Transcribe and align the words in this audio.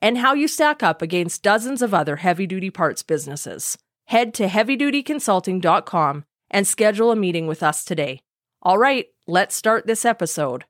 and 0.00 0.18
how 0.18 0.34
you 0.34 0.48
stack 0.48 0.82
up 0.82 1.02
against 1.02 1.42
dozens 1.42 1.82
of 1.82 1.94
other 1.94 2.16
heavy 2.16 2.46
duty 2.46 2.70
parts 2.70 3.02
businesses. 3.02 3.78
Head 4.06 4.34
to 4.34 4.46
heavydutyconsulting.com 4.46 6.24
and 6.50 6.66
schedule 6.66 7.10
a 7.10 7.16
meeting 7.16 7.46
with 7.46 7.62
us 7.62 7.84
today. 7.84 8.20
All 8.62 8.78
right, 8.78 9.06
let's 9.26 9.54
start 9.54 9.86
this 9.86 10.04
episode. 10.04 10.64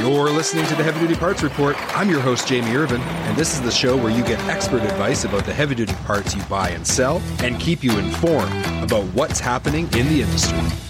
You're 0.00 0.30
listening 0.30 0.66
to 0.66 0.74
the 0.74 0.82
Heavy 0.82 1.00
Duty 1.00 1.14
Parts 1.14 1.42
Report. 1.42 1.76
I'm 1.96 2.08
your 2.08 2.20
host, 2.20 2.48
Jamie 2.48 2.74
Irvin, 2.74 3.02
and 3.02 3.36
this 3.36 3.52
is 3.54 3.60
the 3.60 3.70
show 3.70 3.96
where 3.96 4.10
you 4.10 4.24
get 4.24 4.40
expert 4.48 4.82
advice 4.82 5.24
about 5.24 5.44
the 5.44 5.52
heavy 5.52 5.74
duty 5.74 5.94
parts 6.06 6.34
you 6.34 6.42
buy 6.44 6.70
and 6.70 6.86
sell 6.86 7.20
and 7.42 7.60
keep 7.60 7.84
you 7.84 7.98
informed 7.98 8.52
about 8.82 9.04
what's 9.14 9.40
happening 9.40 9.84
in 9.92 10.08
the 10.08 10.22
industry. 10.22 10.89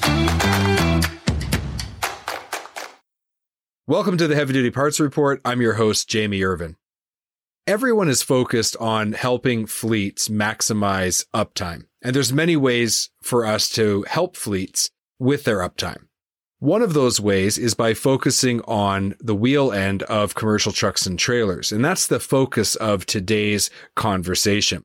Welcome 3.90 4.18
to 4.18 4.28
the 4.28 4.36
Heavy 4.36 4.52
Duty 4.52 4.70
Parts 4.70 5.00
Report. 5.00 5.40
I'm 5.44 5.60
your 5.60 5.72
host, 5.72 6.08
Jamie 6.08 6.44
Irvin. 6.44 6.76
Everyone 7.66 8.08
is 8.08 8.22
focused 8.22 8.76
on 8.76 9.14
helping 9.14 9.66
fleets 9.66 10.28
maximize 10.28 11.26
uptime, 11.34 11.86
and 12.00 12.14
there's 12.14 12.32
many 12.32 12.56
ways 12.56 13.10
for 13.20 13.44
us 13.44 13.69
to 13.70 14.05
help 14.08 14.36
fleets 14.36 14.92
with 15.19 15.42
their 15.42 15.58
uptime. 15.58 16.05
One 16.60 16.82
of 16.82 16.94
those 16.94 17.20
ways 17.20 17.58
is 17.58 17.74
by 17.74 17.94
focusing 17.94 18.60
on 18.60 19.16
the 19.19 19.34
wheel 19.34 19.72
end 19.72 20.04
of 20.04 20.36
commercial 20.36 20.70
trucks 20.70 21.04
and 21.04 21.19
trailers, 21.19 21.72
and 21.72 21.84
that's 21.84 22.06
the 22.06 22.20
focus 22.20 22.77
of 22.77 23.06
today's 23.06 23.70
conversation. 23.97 24.84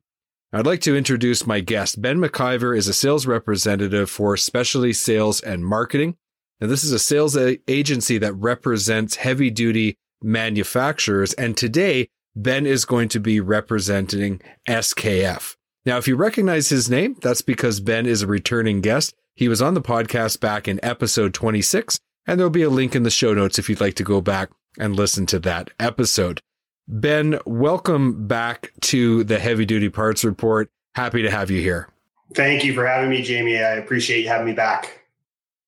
I'd 0.52 0.66
like 0.66 0.82
to 0.82 0.98
introduce 0.98 1.46
my 1.46 1.60
guest. 1.60 2.02
Ben 2.02 2.18
McIvor 2.18 2.76
is 2.76 2.88
a 2.88 2.94
sales 2.94 3.28
representative 3.28 4.10
for 4.10 4.36
Specialty 4.36 4.94
Sales 4.94 5.42
and 5.42 5.64
Marketing 5.64 6.18
now, 6.62 6.68
this 6.68 6.86
is 6.86 6.94
a 6.94 7.00
sales 7.00 7.38
agency 7.68 8.18
that 8.18 8.34
represents 8.34 9.18
heavy 9.18 9.50
duty 9.50 9.98
manufacturers. 10.22 11.34
And 11.34 11.58
today, 11.58 12.08
Ben 12.34 12.66
is 12.66 12.86
going 12.86 13.10
to 13.10 13.20
be 13.20 13.42
representing 13.42 14.40
SKF. 14.68 15.56
Now, 15.86 15.98
if 15.98 16.08
you 16.08 16.16
recognize 16.16 16.70
his 16.70 16.90
name, 16.90 17.18
that's 17.22 17.42
because 17.42 17.82
Ben 17.82 18.06
is 18.06 18.22
a 18.22 18.28
returning 18.28 18.80
guest. 18.80 19.14
He 19.36 19.50
was 19.50 19.62
on 19.62 19.74
the 19.74 19.82
podcast 19.82 20.40
back 20.40 20.68
in 20.68 20.84
episode 20.84 21.34
26, 21.34 22.00
and 22.26 22.40
there'll 22.40 22.50
be 22.50 22.64
a 22.64 22.70
link 22.70 22.96
in 22.96 23.04
the 23.04 23.10
show 23.10 23.34
notes 23.34 23.60
if 23.60 23.70
you'd 23.70 23.82
like 23.82 23.96
to 23.96 24.04
go 24.04 24.22
back 24.22 24.50
and 24.80 24.96
listen 24.96 25.26
to 25.28 25.40
that 25.40 25.72
episode. 25.78 26.40
Ben, 26.88 27.38
welcome 27.46 28.28
back 28.28 28.72
to 28.80 29.26
the 29.26 29.40
Heavy 29.40 29.66
Duty 29.66 29.90
Parts 29.90 30.24
Report. 30.24 30.70
Happy 30.94 31.22
to 31.22 31.30
have 31.30 31.52
you 31.52 31.60
here. 31.60 31.90
Thank 32.34 32.64
you 32.64 32.74
for 32.74 32.88
having 32.88 33.10
me, 33.10 33.22
Jamie. 33.22 33.58
I 33.58 33.74
appreciate 33.74 34.22
you 34.22 34.30
having 34.30 34.48
me 34.48 34.54
back. 34.54 35.05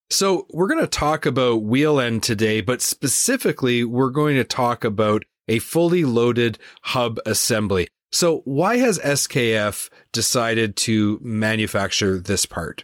So, 0.10 0.48
we're 0.50 0.68
going 0.68 0.80
to 0.80 0.88
talk 0.88 1.26
about 1.26 1.64
wheel 1.64 2.00
end 2.00 2.24
today, 2.24 2.62
but 2.62 2.82
specifically, 2.82 3.84
we're 3.84 4.10
going 4.10 4.38
to 4.38 4.46
talk 4.46 4.86
about 4.86 5.26
a 5.50 5.60
fully 5.60 6.06
loaded 6.06 6.58
hub 6.84 7.20
assembly. 7.26 7.90
So, 8.12 8.42
why 8.46 8.78
has 8.78 9.00
SKF 9.00 9.90
decided 10.14 10.78
to 10.78 11.20
manufacture 11.22 12.20
this 12.20 12.46
part? 12.46 12.84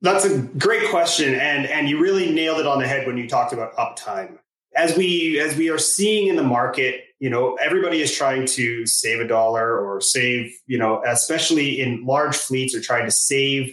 That's 0.00 0.24
a 0.24 0.38
great 0.38 0.90
question 0.90 1.34
and 1.34 1.64
and 1.66 1.88
you 1.88 2.00
really 2.00 2.32
nailed 2.32 2.58
it 2.58 2.66
on 2.66 2.80
the 2.80 2.88
head 2.88 3.06
when 3.06 3.16
you 3.16 3.28
talked 3.28 3.52
about 3.52 3.74
uptime. 3.76 4.38
As 4.74 4.96
we 4.96 5.38
as 5.38 5.56
we 5.56 5.70
are 5.70 5.78
seeing 5.78 6.26
in 6.28 6.36
the 6.36 6.42
market, 6.42 7.04
you 7.20 7.30
know, 7.30 7.54
everybody 7.54 8.02
is 8.02 8.14
trying 8.14 8.46
to 8.46 8.84
save 8.84 9.20
a 9.20 9.26
dollar 9.26 9.78
or 9.78 10.00
save, 10.00 10.52
you 10.66 10.76
know, 10.76 11.02
especially 11.06 11.80
in 11.80 12.04
large 12.04 12.36
fleets 12.36 12.74
are 12.74 12.80
trying 12.80 13.04
to 13.04 13.12
save 13.12 13.72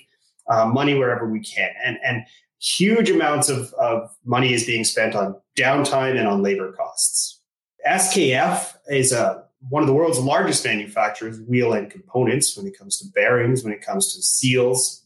uh, 0.50 0.66
money 0.66 0.96
wherever 0.96 1.30
we 1.30 1.40
can. 1.40 1.72
And, 1.84 1.98
and 2.04 2.26
huge 2.60 3.10
amounts 3.10 3.50
of, 3.50 3.74
of 3.74 4.10
money 4.26 4.54
is 4.54 4.66
being 4.66 4.84
spent 4.84 5.16
on 5.16 5.36
downtime 5.58 6.18
and 6.18 6.28
on 6.28 6.42
labor 6.42 6.72
costs. 6.74 7.40
SKF 7.88 8.76
is 8.90 9.12
a, 9.12 9.44
one 9.70 9.84
of 9.84 9.88
the 9.88 9.94
world's 9.94 10.20
largest 10.20 10.66
manufacturers 10.66 11.40
of 11.40 11.48
wheel 11.48 11.74
end 11.74 11.92
components 11.92 12.56
when 12.58 12.68
it 12.68 12.78
comes 12.78 12.98
to 12.98 13.08
bearings, 13.14 13.64
when 13.64 13.74
it 13.74 13.82
comes 13.82 14.14
to 14.14 14.22
seals. 14.22 15.06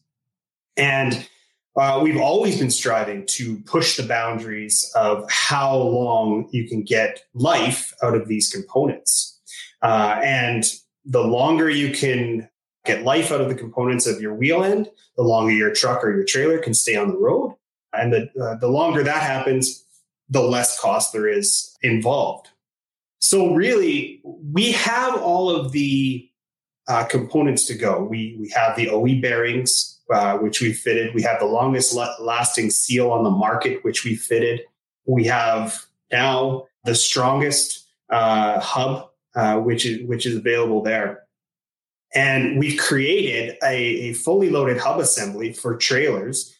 And 0.75 1.27
uh, 1.75 1.99
we've 2.03 2.19
always 2.19 2.59
been 2.59 2.69
striving 2.69 3.25
to 3.25 3.57
push 3.61 3.97
the 3.97 4.03
boundaries 4.03 4.91
of 4.95 5.29
how 5.29 5.75
long 5.75 6.47
you 6.51 6.67
can 6.67 6.83
get 6.83 7.23
life 7.33 7.93
out 8.03 8.15
of 8.15 8.27
these 8.27 8.49
components. 8.49 9.39
Uh, 9.81 10.19
and 10.23 10.71
the 11.05 11.21
longer 11.21 11.69
you 11.69 11.93
can 11.93 12.47
get 12.85 13.03
life 13.03 13.31
out 13.31 13.41
of 13.41 13.49
the 13.49 13.55
components 13.55 14.05
of 14.07 14.21
your 14.21 14.33
wheel 14.33 14.63
end, 14.63 14.89
the 15.15 15.23
longer 15.23 15.51
your 15.51 15.73
truck 15.73 16.03
or 16.03 16.13
your 16.13 16.25
trailer 16.25 16.57
can 16.57 16.73
stay 16.73 16.95
on 16.95 17.09
the 17.09 17.17
road. 17.17 17.55
And 17.93 18.11
the, 18.11 18.29
uh, 18.41 18.55
the 18.55 18.67
longer 18.67 19.03
that 19.03 19.21
happens, 19.21 19.85
the 20.29 20.41
less 20.41 20.79
cost 20.79 21.13
there 21.13 21.27
is 21.27 21.77
involved. 21.81 22.49
So 23.19 23.53
really, 23.53 24.21
we 24.23 24.73
have 24.73 25.21
all 25.21 25.49
of 25.49 25.71
the 25.71 26.29
uh, 26.87 27.05
components 27.05 27.65
to 27.67 27.75
go. 27.75 28.03
We, 28.03 28.35
we 28.39 28.49
have 28.49 28.75
the 28.75 28.89
OE 28.89 29.21
bearings, 29.21 30.01
uh, 30.11 30.37
which 30.37 30.59
we 30.59 30.73
fitted. 30.73 31.15
We 31.15 31.21
have 31.21 31.39
the 31.39 31.45
longest 31.45 31.97
lasting 32.19 32.71
seal 32.71 33.11
on 33.11 33.23
the 33.23 33.29
market, 33.29 33.83
which 33.83 34.03
we 34.03 34.15
fitted. 34.15 34.61
We 35.05 35.25
have 35.25 35.85
now 36.11 36.67
the 36.83 36.95
strongest 36.95 37.87
uh, 38.09 38.59
hub, 38.59 39.09
uh, 39.35 39.59
which 39.59 39.85
is 39.85 40.05
which 40.07 40.25
is 40.25 40.35
available 40.35 40.81
there. 40.81 41.22
And 42.15 42.59
we've 42.59 42.79
created 42.79 43.57
a, 43.63 43.75
a 43.75 44.13
fully 44.13 44.49
loaded 44.49 44.77
hub 44.77 44.99
assembly 44.99 45.53
for 45.53 45.75
trailers 45.75 46.55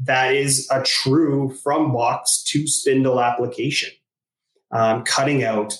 that 0.00 0.34
is 0.34 0.68
a 0.70 0.82
true 0.82 1.50
from 1.62 1.92
box 1.92 2.42
to 2.48 2.66
spindle 2.66 3.20
application, 3.20 3.90
um, 4.70 5.04
cutting 5.04 5.42
out 5.42 5.74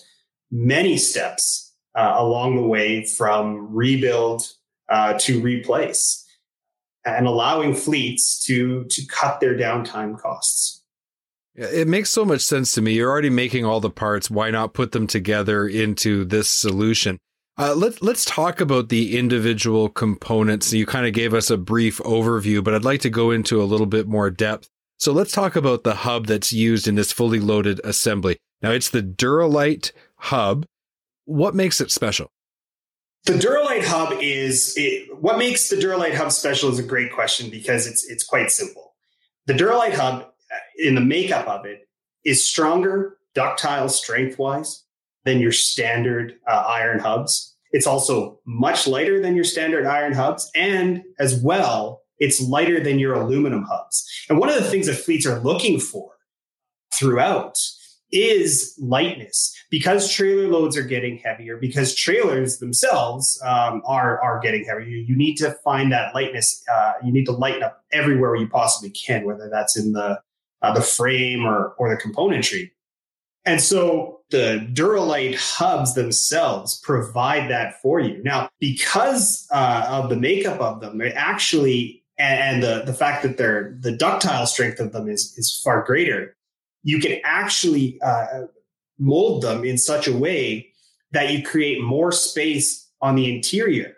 many 0.51 0.97
steps 0.97 1.75
uh, 1.95 2.15
along 2.17 2.57
the 2.57 2.63
way 2.63 3.05
from 3.05 3.75
rebuild 3.75 4.43
uh, 4.89 5.15
to 5.19 5.41
replace 5.41 6.25
and 7.05 7.27
allowing 7.27 7.75
fleets 7.75 8.45
to 8.45 8.85
to 8.85 9.07
cut 9.07 9.41
their 9.41 9.55
downtime 9.55 10.19
costs. 10.19 10.83
It 11.55 11.89
makes 11.89 12.11
so 12.11 12.25
much 12.25 12.43
sense 12.43 12.73
to 12.73 12.83
me. 12.83 12.93
You're 12.93 13.11
already 13.11 13.31
making 13.31 13.65
all 13.65 13.81
the 13.81 13.91
parts. 13.91 14.31
Why 14.31 14.51
not 14.51 14.75
put 14.75 14.93
them 14.93 15.09
together 15.09 15.67
into 15.67 16.25
this 16.25 16.49
solution? 16.49 17.19
Uh, 17.59 17.75
let, 17.75 18.01
let's 18.01 18.25
talk 18.25 18.61
about 18.61 18.89
the 18.89 19.19
individual 19.19 19.89
components. 19.89 20.73
You 20.73 20.87
kind 20.87 21.07
of 21.07 21.13
gave 21.13 21.35
us 21.35 21.51
a 21.51 21.57
brief 21.57 21.99
overview, 21.99 22.63
but 22.63 22.73
I'd 22.73 22.85
like 22.85 23.01
to 23.01 23.11
go 23.11 23.33
into 23.33 23.61
a 23.61 23.65
little 23.65 23.87
bit 23.87 24.07
more 24.07 24.31
depth. 24.31 24.69
So 24.99 25.13
let's 25.13 25.33
talk 25.33 25.57
about 25.57 25.83
the 25.83 25.95
hub 25.95 26.27
that's 26.27 26.53
used 26.53 26.87
in 26.87 26.95
this 26.95 27.11
fully 27.11 27.41
loaded 27.41 27.81
assembly. 27.83 28.39
Now 28.63 28.71
it's 28.71 28.91
the 28.91 29.03
Duralite 29.03 29.91
hub. 30.17 30.67
What 31.25 31.57
makes 31.57 31.81
it 31.81 31.91
special? 31.91 32.31
The 33.25 33.33
Duralite 33.35 33.85
hub 33.85 34.15
is 34.21 34.75
it, 34.77 35.21
what 35.21 35.37
makes 35.37 35.69
the 35.69 35.77
Duralite 35.77 36.15
hub 36.15 36.31
special 36.31 36.71
is 36.71 36.79
a 36.79 36.85
great 36.85 37.13
question 37.13 37.51
because 37.51 37.87
it's 37.87 38.09
it's 38.09 38.25
quite 38.25 38.51
simple. 38.51 38.95
The 39.47 39.55
Duralite 39.55 39.95
hub 39.95 40.23
uh, 40.23 40.57
in 40.79 40.95
the 40.95 41.01
makeup 41.01 41.47
of 41.49 41.67
it 41.67 41.89
is 42.25 42.47
stronger 42.47 43.19
ductile 43.35 43.89
strength 43.89 44.39
wise 44.39 44.85
than 45.25 45.41
your 45.41 45.53
standard 45.53 46.35
uh, 46.49 46.65
iron 46.67 46.99
hubs. 46.99 47.55
It's 47.73 47.87
also 47.87 48.41
much 48.47 48.87
lighter 48.87 49.21
than 49.21 49.35
your 49.35 49.45
standard 49.45 49.87
iron 49.87 50.15
hubs. 50.15 50.51
And 50.55 51.03
as 51.19 51.41
well, 51.43 52.03
it's 52.19 52.41
lighter 52.41 52.81
than 52.81 52.99
your 52.99 53.15
aluminum 53.15 53.65
hubs. 53.69 54.07
And 54.29 54.39
one 54.39 54.49
of 54.49 54.57
the 54.57 54.69
things 54.69 54.87
that 54.87 54.97
fleets 54.97 55.27
are 55.27 55.39
looking 55.41 55.79
for 55.79 56.13
throughout 56.93 57.59
is 58.11 58.75
lightness 58.81 59.55
because 59.71 60.11
trailer 60.11 60.49
loads 60.49 60.77
are 60.77 60.83
getting 60.83 61.19
heavier 61.19 61.59
because 61.59 61.95
trailers 61.95 62.59
themselves 62.59 63.41
um, 63.45 63.83
are 63.85 64.19
are 64.23 64.41
getting 64.41 64.65
heavier 64.65 64.87
you 64.87 65.15
need 65.15 65.35
to 65.35 65.51
find 65.63 65.93
that 65.93 66.15
lightness 66.15 66.65
uh, 66.73 66.95
you 67.05 67.13
need 67.13 67.27
to 67.27 67.33
lighten 67.33 67.63
up 67.63 67.85
everywhere 67.93 68.35
you 68.35 68.49
possibly 68.49 68.89
can 68.91 69.27
whether 69.27 69.51
that's 69.51 69.77
in 69.77 69.93
the 69.93 70.19
uh, 70.63 70.73
the 70.73 70.81
frame 70.81 71.45
or 71.45 71.75
or 71.79 71.91
the 71.95 72.01
componentry 72.01 72.71
and 73.49 73.63
so 73.63 74.21
the 74.31 74.69
Duralite 74.75 75.37
hubs 75.37 75.95
themselves 75.95 76.79
provide 76.81 77.51
that 77.51 77.81
for 77.81 77.99
you. 77.99 78.23
Now, 78.23 78.51
because 78.61 79.47
uh, 79.51 79.87
of 79.89 80.11
the 80.11 80.17
makeup 80.17 80.61
of 80.61 80.81
them, 80.81 80.99
they 80.99 81.13
actually, 81.13 82.05
and, 82.19 82.63
the, 82.63 82.83
the 82.85 82.93
fact 82.93 83.23
that 83.23 83.39
they're, 83.39 83.77
the 83.81 83.93
ductile 83.93 84.47
strength 84.47 84.81
of 84.81 84.93
them 84.93 85.09
is, 85.09 85.35
is 85.39 85.61
far 85.65 85.83
greater, 85.83 86.37
you 86.83 87.01
can 87.01 87.21
actually 87.25 87.99
uh, 88.03 88.43
mold 88.99 89.43
them 89.43 89.65
in 89.65 89.79
such 89.79 90.07
a 90.07 90.17
way 90.17 90.69
that 91.13 91.31
you 91.31 91.43
create 91.43 91.83
more 91.83 92.13
space 92.13 92.87
on 93.01 93.15
the 93.15 93.35
interior. 93.35 93.95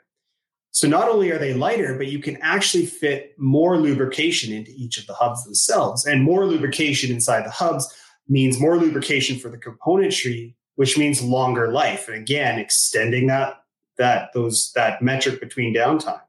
So 0.71 0.87
not 0.87 1.09
only 1.09 1.33
are 1.33 1.39
they 1.39 1.55
lighter, 1.55 1.97
but 1.97 2.07
you 2.07 2.21
can 2.21 2.37
actually 2.41 2.87
fit 2.87 3.35
more 3.37 3.79
lubrication 3.79 4.53
into 4.53 4.71
each 4.77 4.99
of 4.99 5.07
the 5.09 5.15
hubs 5.15 5.43
themselves. 5.43 6.07
And 6.07 6.23
more 6.23 6.47
lubrication 6.47 7.11
inside 7.11 7.45
the 7.45 7.51
hubs 7.51 7.93
means 8.31 8.61
more 8.61 8.77
lubrication 8.77 9.39
for 9.39 9.51
the 9.51 9.59
componentry, 9.59 10.55
which 10.77 10.97
means 10.97 11.23
longer 11.23 11.71
life. 11.71 12.09
And 12.09 12.17
again, 12.17 12.59
extending 12.59 13.27
that 13.27 13.57
that 13.99 14.31
those 14.33 14.73
that 14.75 15.03
metric 15.03 15.41
between 15.41 15.75
downtime. 15.75 16.23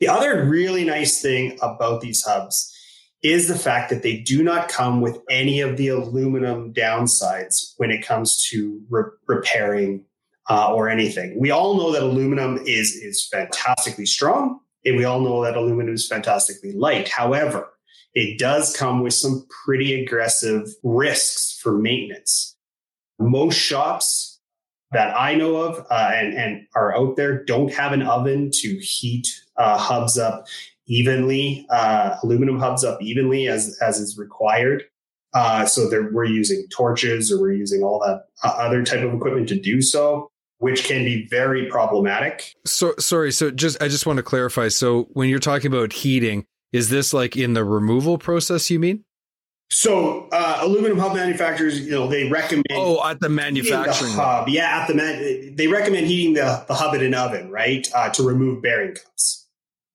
The 0.00 0.08
other 0.08 0.44
really 0.44 0.84
nice 0.84 1.20
thing 1.20 1.58
about 1.60 2.00
these 2.00 2.22
hubs 2.24 2.70
is 3.22 3.48
the 3.48 3.58
fact 3.58 3.90
that 3.90 4.02
they 4.02 4.18
do 4.18 4.42
not 4.42 4.68
come 4.68 5.00
with 5.00 5.18
any 5.30 5.60
of 5.60 5.76
the 5.76 5.88
aluminum 5.88 6.72
downsides 6.72 7.72
when 7.78 7.90
it 7.90 8.04
comes 8.04 8.46
to 8.50 8.80
re- 8.90 9.10
repairing 9.26 10.04
uh, 10.50 10.72
or 10.72 10.88
anything. 10.88 11.38
We 11.38 11.50
all 11.50 11.76
know 11.76 11.92
that 11.92 12.02
aluminum 12.02 12.58
is 12.66 12.94
is 12.94 13.26
fantastically 13.26 14.06
strong, 14.06 14.60
and 14.84 14.96
we 14.96 15.04
all 15.04 15.20
know 15.20 15.42
that 15.42 15.56
aluminum 15.56 15.94
is 15.94 16.06
fantastically 16.06 16.72
light. 16.72 17.08
However, 17.08 17.73
it 18.14 18.38
does 18.38 18.74
come 18.76 19.02
with 19.02 19.14
some 19.14 19.46
pretty 19.64 20.00
aggressive 20.00 20.68
risks 20.82 21.58
for 21.60 21.76
maintenance. 21.76 22.56
Most 23.18 23.56
shops 23.56 24.40
that 24.92 25.14
I 25.18 25.34
know 25.34 25.56
of 25.56 25.84
uh, 25.90 26.10
and, 26.14 26.34
and 26.34 26.66
are 26.76 26.96
out 26.96 27.16
there 27.16 27.44
don't 27.44 27.72
have 27.72 27.92
an 27.92 28.02
oven 28.02 28.50
to 28.52 28.78
heat 28.78 29.28
uh, 29.56 29.76
hubs 29.76 30.18
up 30.18 30.46
evenly, 30.86 31.66
uh, 31.70 32.16
aluminum 32.22 32.58
hubs 32.58 32.84
up 32.84 33.02
evenly 33.02 33.48
as, 33.48 33.76
as 33.80 33.98
is 33.98 34.16
required. 34.18 34.84
Uh, 35.32 35.66
so 35.66 35.88
we're 36.12 36.24
using 36.24 36.64
torches 36.70 37.32
or 37.32 37.40
we're 37.40 37.52
using 37.52 37.82
all 37.82 37.98
that 37.98 38.26
uh, 38.44 38.54
other 38.56 38.84
type 38.84 39.00
of 39.00 39.12
equipment 39.12 39.48
to 39.48 39.58
do 39.58 39.82
so 39.82 40.30
which 40.58 40.84
can 40.84 41.04
be 41.04 41.26
very 41.26 41.66
problematic. 41.66 42.54
So 42.64 42.94
sorry, 42.98 43.32
so 43.32 43.50
just 43.50 43.82
I 43.82 43.88
just 43.88 44.06
want 44.06 44.16
to 44.16 44.22
clarify. 44.22 44.68
So 44.68 45.08
when 45.12 45.28
you're 45.28 45.38
talking 45.38 45.66
about 45.66 45.92
heating, 45.92 46.46
is 46.74 46.88
this 46.88 47.14
like 47.14 47.36
in 47.36 47.54
the 47.54 47.62
removal 47.62 48.18
process 48.18 48.68
you 48.68 48.80
mean? 48.80 49.04
So 49.70 50.28
uh, 50.32 50.58
aluminum 50.60 50.98
hub 50.98 51.14
manufacturers, 51.14 51.80
you 51.80 51.92
know, 51.92 52.08
they 52.08 52.28
recommend 52.28 52.66
oh 52.72 53.00
at 53.08 53.20
the 53.20 53.28
manufacturing 53.28 54.10
the 54.10 54.20
hub, 54.20 54.48
yeah, 54.48 54.80
at 54.80 54.88
the 54.88 54.94
man, 54.94 55.54
they 55.54 55.68
recommend 55.68 56.08
heating 56.08 56.34
the, 56.34 56.64
the 56.66 56.74
hub 56.74 56.94
in 56.94 57.02
an 57.02 57.14
oven, 57.14 57.48
right, 57.50 57.88
uh, 57.94 58.10
to 58.10 58.24
remove 58.24 58.60
bearing 58.60 58.94
cups, 58.94 59.46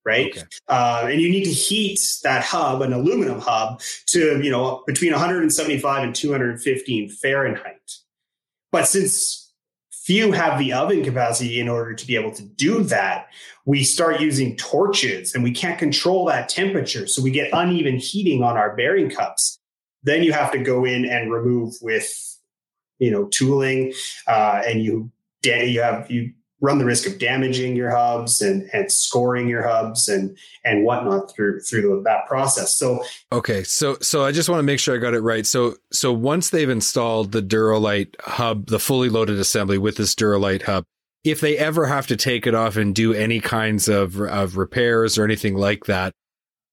right, 0.06 0.32
okay. 0.32 0.44
uh, 0.70 1.08
and 1.12 1.22
you 1.22 1.30
need 1.30 1.44
to 1.44 1.52
heat 1.52 2.00
that 2.24 2.44
hub, 2.46 2.82
an 2.82 2.94
aluminum 2.94 3.40
hub, 3.42 3.82
to 4.08 4.42
you 4.42 4.50
know 4.50 4.82
between 4.88 5.12
175 5.12 6.04
and 6.04 6.16
215 6.16 7.10
Fahrenheit. 7.10 7.92
But 8.72 8.88
since 8.88 9.49
few 10.10 10.32
have 10.32 10.58
the 10.58 10.74
oven 10.74 11.04
capacity 11.04 11.60
in 11.60 11.70
order 11.70 11.94
to 11.94 12.08
be 12.08 12.16
able 12.16 12.32
to 12.32 12.42
do 12.42 12.82
that. 12.82 13.28
We 13.66 13.84
start 13.84 14.20
using 14.20 14.56
torches 14.58 15.36
and 15.36 15.44
we 15.44 15.52
can't 15.52 15.78
control 15.78 16.26
that 16.26 16.50
temperature. 16.50 17.06
So 17.06 17.22
we 17.22 17.30
get 17.30 17.52
uneven 17.54 17.98
heating 17.98 18.42
on 18.42 18.58
our 18.58 18.76
bearing 18.76 19.12
cups. 19.12 19.60
Then 20.02 20.24
you 20.24 20.34
have 20.34 20.52
to 20.54 20.58
go 20.58 20.84
in 20.84 21.06
and 21.06 21.32
remove 21.32 21.76
with, 21.84 22.12
you 22.98 23.12
know, 23.12 23.26
tooling, 23.26 23.94
uh, 24.26 24.64
and 24.66 24.82
you 24.82 25.12
you 25.44 25.80
have 25.80 26.10
you 26.10 26.34
run 26.62 26.78
the 26.78 26.86
risk 26.86 27.08
of 27.08 27.18
damaging 27.20 27.76
your 27.76 27.90
hubs 27.90 28.42
and, 28.42 28.70
and 28.74 28.92
scoring 28.92 29.48
your 29.48 29.66
hubs 29.68 30.08
and 30.08 30.38
and 30.64 30.84
whatnot 30.84 31.34
through 31.34 31.62
through 31.62 32.02
that 32.06 32.28
process. 32.28 32.76
So 32.76 33.04
okay, 33.32 33.64
so 33.64 33.98
so 34.02 34.26
I 34.26 34.32
just 34.32 34.50
want 34.50 34.60
to 34.60 34.64
make 34.64 34.80
sure 34.80 34.96
I 34.96 35.00
got 35.00 35.14
it 35.14 35.22
right. 35.22 35.46
So 35.46 35.76
so 35.92 36.12
once 36.12 36.50
they've 36.50 36.70
installed 36.70 37.32
the 37.32 37.42
Duralite 37.42 38.20
hub, 38.22 38.68
the 38.68 38.80
fully 38.80 39.10
loaded 39.10 39.40
assembly 39.40 39.78
with 39.78 39.98
this 39.98 40.16
Duralite 40.16 40.64
hub, 40.64 40.84
if 41.24 41.42
they 41.42 41.58
ever 41.58 41.86
have 41.86 42.08
to 42.08 42.18
take 42.18 42.46
it 42.46 42.56
off 42.56 42.76
and 42.76 42.94
do 42.94 43.14
any 43.14 43.40
kinds 43.40 43.88
of 43.88 44.20
of 44.20 44.58
repairs 44.58 45.18
or 45.18 45.24
anything 45.24 45.56
like 45.56 45.86
that, 45.86 46.14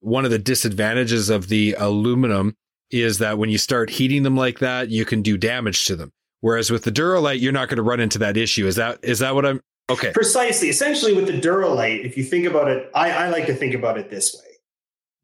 one 0.00 0.24
of 0.24 0.30
the 0.30 0.38
disadvantages 0.38 1.30
of 1.30 1.48
the 1.48 1.74
aluminum 1.78 2.54
is 2.90 3.18
that 3.18 3.38
when 3.38 3.50
you 3.50 3.58
start 3.58 3.90
heating 3.90 4.22
them 4.22 4.36
like 4.36 4.60
that, 4.60 4.90
you 4.90 5.04
can 5.04 5.22
do 5.22 5.36
damage 5.36 5.86
to 5.86 5.96
them. 5.96 6.12
Whereas 6.40 6.70
with 6.70 6.84
the 6.84 6.92
Duralite, 6.92 7.40
you're 7.40 7.52
not 7.52 7.68
going 7.68 7.78
to 7.78 7.82
run 7.82 7.98
into 7.98 8.18
that 8.18 8.36
issue. 8.36 8.66
Is 8.66 8.76
that 8.76 8.98
is 9.02 9.20
that 9.20 9.34
what 9.34 9.46
I'm 9.46 9.60
Okay. 9.88 10.12
Precisely. 10.12 10.68
Essentially, 10.68 11.12
with 11.12 11.26
the 11.26 11.40
Duralite, 11.40 12.04
if 12.04 12.16
you 12.16 12.24
think 12.24 12.44
about 12.44 12.68
it, 12.68 12.90
I, 12.94 13.10
I 13.10 13.28
like 13.28 13.46
to 13.46 13.54
think 13.54 13.74
about 13.74 13.98
it 13.98 14.10
this 14.10 14.34
way 14.34 14.46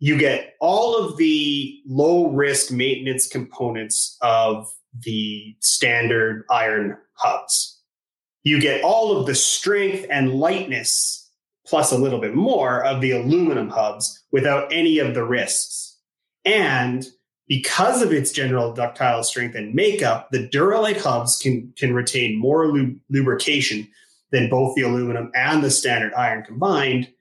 you 0.03 0.19
get 0.19 0.56
all 0.59 0.97
of 0.99 1.17
the 1.17 1.81
low 1.87 2.26
risk 2.26 2.73
maintenance 2.73 3.29
components 3.29 4.19
of 4.20 4.67
the 4.99 5.55
standard 5.61 6.44
iron 6.50 6.99
hubs. 7.12 7.81
You 8.43 8.61
get 8.61 8.82
all 8.82 9.17
of 9.17 9.26
the 9.26 9.37
strength 9.37 10.05
and 10.11 10.35
lightness, 10.35 11.31
plus 11.65 11.93
a 11.93 11.97
little 11.97 12.19
bit 12.20 12.35
more 12.35 12.85
of 12.85 13.00
the 13.00 13.12
aluminum 13.12 13.69
hubs 13.69 14.25
without 14.32 14.73
any 14.73 14.99
of 14.99 15.15
the 15.15 15.23
risks. 15.23 15.97
And 16.44 17.06
because 17.47 18.03
of 18.03 18.12
its 18.12 18.32
general 18.32 18.73
ductile 18.73 19.23
strength 19.23 19.55
and 19.55 19.73
makeup, 19.73 20.31
the 20.32 20.49
Duralite 20.49 21.00
hubs 21.00 21.38
can, 21.38 21.73
can 21.76 21.94
retain 21.94 22.37
more 22.37 22.67
lubrication 23.08 23.87
than 24.32 24.49
both 24.49 24.75
the 24.75 24.82
aluminum 24.82 25.31
and 25.34 25.62
the 25.62 25.70
standard 25.70 26.12
iron 26.14 26.43
combined, 26.43 27.12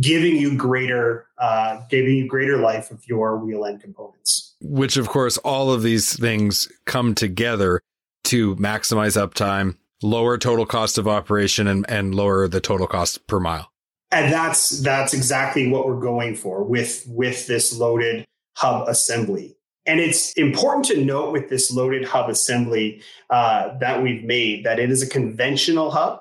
giving 0.00 0.36
you 0.36 0.56
greater 0.56 1.26
uh, 1.38 1.80
giving 1.88 2.16
you 2.16 2.28
greater 2.28 2.58
life 2.58 2.90
of 2.90 3.06
your 3.08 3.38
wheel 3.38 3.64
end 3.64 3.80
components. 3.80 4.54
Which, 4.60 4.96
of 4.96 5.08
course, 5.08 5.38
all 5.38 5.72
of 5.72 5.82
these 5.82 6.16
things 6.18 6.70
come 6.84 7.14
together 7.14 7.80
to 8.24 8.56
maximize 8.56 9.16
uptime, 9.16 9.76
lower 10.02 10.36
total 10.36 10.66
cost 10.66 10.98
of 10.98 11.08
operation, 11.08 11.66
and, 11.66 11.88
and 11.88 12.14
lower 12.14 12.46
the 12.46 12.60
total 12.60 12.86
cost 12.86 13.26
per 13.26 13.40
mile. 13.40 13.72
And 14.10 14.32
that's 14.32 14.80
that's 14.80 15.12
exactly 15.12 15.68
what 15.68 15.86
we're 15.86 16.00
going 16.00 16.34
for 16.34 16.64
with 16.64 17.04
with 17.08 17.46
this 17.46 17.76
loaded 17.76 18.26
hub 18.56 18.88
assembly. 18.88 19.56
And 19.86 20.00
it's 20.00 20.32
important 20.34 20.84
to 20.86 21.02
note 21.02 21.32
with 21.32 21.48
this 21.48 21.70
loaded 21.70 22.04
hub 22.04 22.28
assembly 22.28 23.00
uh, 23.30 23.78
that 23.78 24.02
we've 24.02 24.22
made 24.22 24.64
that 24.64 24.78
it 24.78 24.90
is 24.90 25.02
a 25.02 25.08
conventional 25.08 25.90
hub 25.90 26.20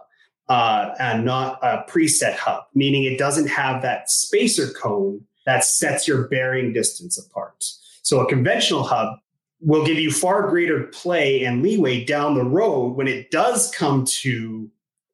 uh, 0.49 0.95
and 0.99 1.25
not 1.25 1.59
a 1.61 1.83
preset 1.89 2.35
hub, 2.35 2.63
meaning 2.73 3.03
it 3.03 3.17
doesn't 3.17 3.47
have 3.47 3.81
that 3.81 4.09
spacer 4.09 4.69
cone 4.71 5.21
that 5.45 5.63
sets 5.63 6.07
your 6.07 6.27
bearing 6.27 6.73
distance 6.73 7.17
apart. 7.17 7.63
So 8.01 8.19
a 8.19 8.29
conventional 8.29 8.83
hub 8.83 9.17
will 9.59 9.85
give 9.85 9.97
you 9.97 10.11
far 10.11 10.49
greater 10.49 10.83
play 10.83 11.43
and 11.43 11.63
leeway 11.63 12.03
down 12.03 12.35
the 12.35 12.43
road 12.43 12.95
when 12.95 13.07
it 13.07 13.31
does 13.31 13.71
come 13.71 14.05
to 14.05 14.69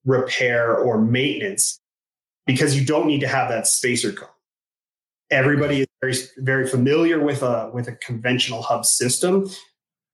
repair 0.06 0.76
or 0.76 1.00
maintenance 1.00 1.80
because 2.46 2.78
you 2.78 2.86
don't 2.86 3.08
need 3.08 3.22
to 3.22 3.28
have 3.28 3.50
that 3.50 3.68
spacer 3.68 4.12
cone. 4.12 4.28
Everybody 5.32 5.82
is 5.82 5.88
very, 6.02 6.16
very 6.38 6.68
familiar 6.68 7.20
with 7.20 7.42
a 7.42 7.72
with 7.74 7.88
a 7.88 7.96
conventional 7.96 8.62
hub 8.62 8.86
system 8.86 9.50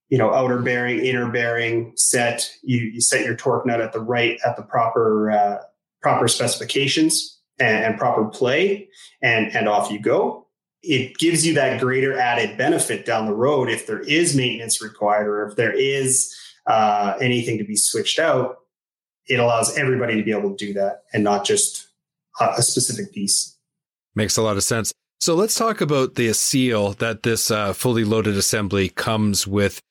you 0.10 0.18
know 0.18 0.34
outer 0.34 0.60
bearing 0.62 1.00
inner 1.00 1.32
bearing 1.32 1.94
set. 1.96 2.52
You, 2.64 2.80
you 2.80 3.02
set 3.02 3.26
your 3.26 3.36
torque 3.36 3.66
nut 3.66 3.82
at 3.82 3.94
the 3.94 4.00
right 4.00 4.40
at 4.46 4.58
the 4.58 4.64
proper 4.64 5.32
uh, 5.32 5.58
proper 6.02 6.28
specifications 6.28 7.40
and, 7.60 7.84
and, 7.84 7.98
proper 7.98 8.26
play 8.26 8.90
and 9.22 9.56
and 9.56 9.68
off 9.68 9.92
you 9.92 10.00
go. 10.00 10.48
It 10.82 11.18
gives 11.18 11.46
you 11.46 11.54
that 11.56 11.80
greater 11.80 12.18
added 12.18 12.58
benefit 12.58 13.06
down 13.06 13.26
the 13.26 13.36
road 13.36 13.70
if 13.70 13.86
there 13.86 14.00
is 14.00 14.36
maintenance 14.36 14.82
required 14.82 15.28
or 15.28 15.48
if 15.48 15.58
there 15.58 15.74
is 15.74 16.34
uh, 16.68 17.16
anything 17.22 17.58
to 17.58 17.66
be 17.66 17.76
switched 17.76 18.18
out. 18.18 18.58
It 19.28 19.40
allows 19.40 19.78
everybody 19.78 20.16
to 20.16 20.24
be 20.24 20.32
able 20.32 20.56
to 20.56 20.66
do 20.66 20.74
that 20.74 21.04
and 21.14 21.24
not 21.24 21.46
just 21.46 21.88
a, 22.40 22.46
a 22.58 22.62
specific 22.62 23.14
piece. 23.14 23.58
Makes 24.16 24.38
a 24.38 24.42
lot 24.42 24.58
of 24.58 24.64
sense. 24.64 24.92
So 25.22 25.36
let's 25.36 25.54
talk 25.54 25.82
about 25.82 26.16
the 26.16 26.34
seal 26.34 26.94
that 26.94 27.24
this 27.24 27.52
uh, 27.52 27.74
fully 27.74 28.06
loaded 28.06 28.38
assembly 28.38 28.88
comes 28.90 29.46
with 29.46 29.82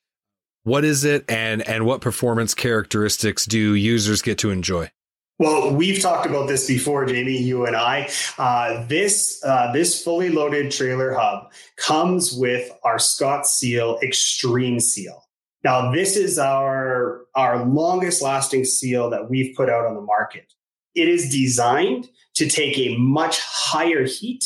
what 0.63 0.83
is 0.85 1.03
it 1.03 1.25
and 1.29 1.67
and 1.67 1.85
what 1.85 2.01
performance 2.01 2.53
characteristics 2.53 3.45
do 3.45 3.73
users 3.75 4.21
get 4.21 4.37
to 4.39 4.49
enjoy? 4.49 4.91
Well, 5.39 5.73
we've 5.73 6.01
talked 6.01 6.25
about 6.25 6.49
this 6.49 6.67
before, 6.67 7.05
Jamie. 7.05 7.37
You 7.37 7.65
and 7.65 7.75
I. 7.75 8.09
Uh, 8.37 8.85
this 8.87 9.41
uh, 9.45 9.71
this 9.71 10.03
fully 10.03 10.29
loaded 10.29 10.69
trailer 10.71 11.13
hub 11.13 11.51
comes 11.77 12.33
with 12.33 12.69
our 12.83 12.97
Scotseal 12.97 14.01
Extreme 14.03 14.81
Seal. 14.81 15.23
Now, 15.63 15.91
this 15.91 16.17
is 16.17 16.37
our 16.37 17.21
our 17.35 17.65
longest 17.65 18.21
lasting 18.21 18.65
seal 18.65 19.09
that 19.11 19.29
we've 19.29 19.55
put 19.55 19.69
out 19.69 19.85
on 19.85 19.95
the 19.95 20.01
market. 20.01 20.51
It 20.93 21.07
is 21.07 21.31
designed 21.31 22.09
to 22.35 22.49
take 22.49 22.77
a 22.77 22.97
much 22.97 23.39
higher 23.41 24.05
heat 24.05 24.43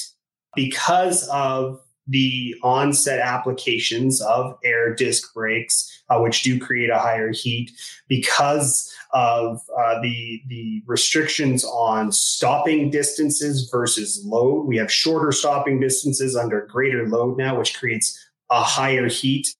because 0.55 1.27
of 1.29 1.83
the 2.08 2.56
onset 2.64 3.20
applications 3.20 4.22
of 4.22 4.58
air 4.64 4.94
disc 4.94 5.34
brakes, 5.34 6.04
uh, 6.10 6.20
which 6.20 6.44
do 6.44 6.60
create 6.60 6.90
a 6.90 7.00
higher 7.00 7.32
heat 7.32 7.72
because 8.08 8.94
of 9.14 9.62
uh, 9.78 10.02
the 10.02 10.42
the 10.48 10.84
restrictions 10.86 11.64
on 11.64 12.12
stopping 12.12 12.90
distances 12.90 13.70
versus 13.72 14.22
load. 14.26 14.66
We 14.66 14.78
have 14.78 14.92
shorter 14.92 15.32
stopping 15.32 15.80
distances 15.80 16.36
under 16.36 16.66
greater 16.66 17.08
load 17.08 17.38
now, 17.38 17.58
which 17.58 17.78
creates 17.78 18.20
a 18.50 18.62
higher 18.62 19.08
heat 19.08 19.56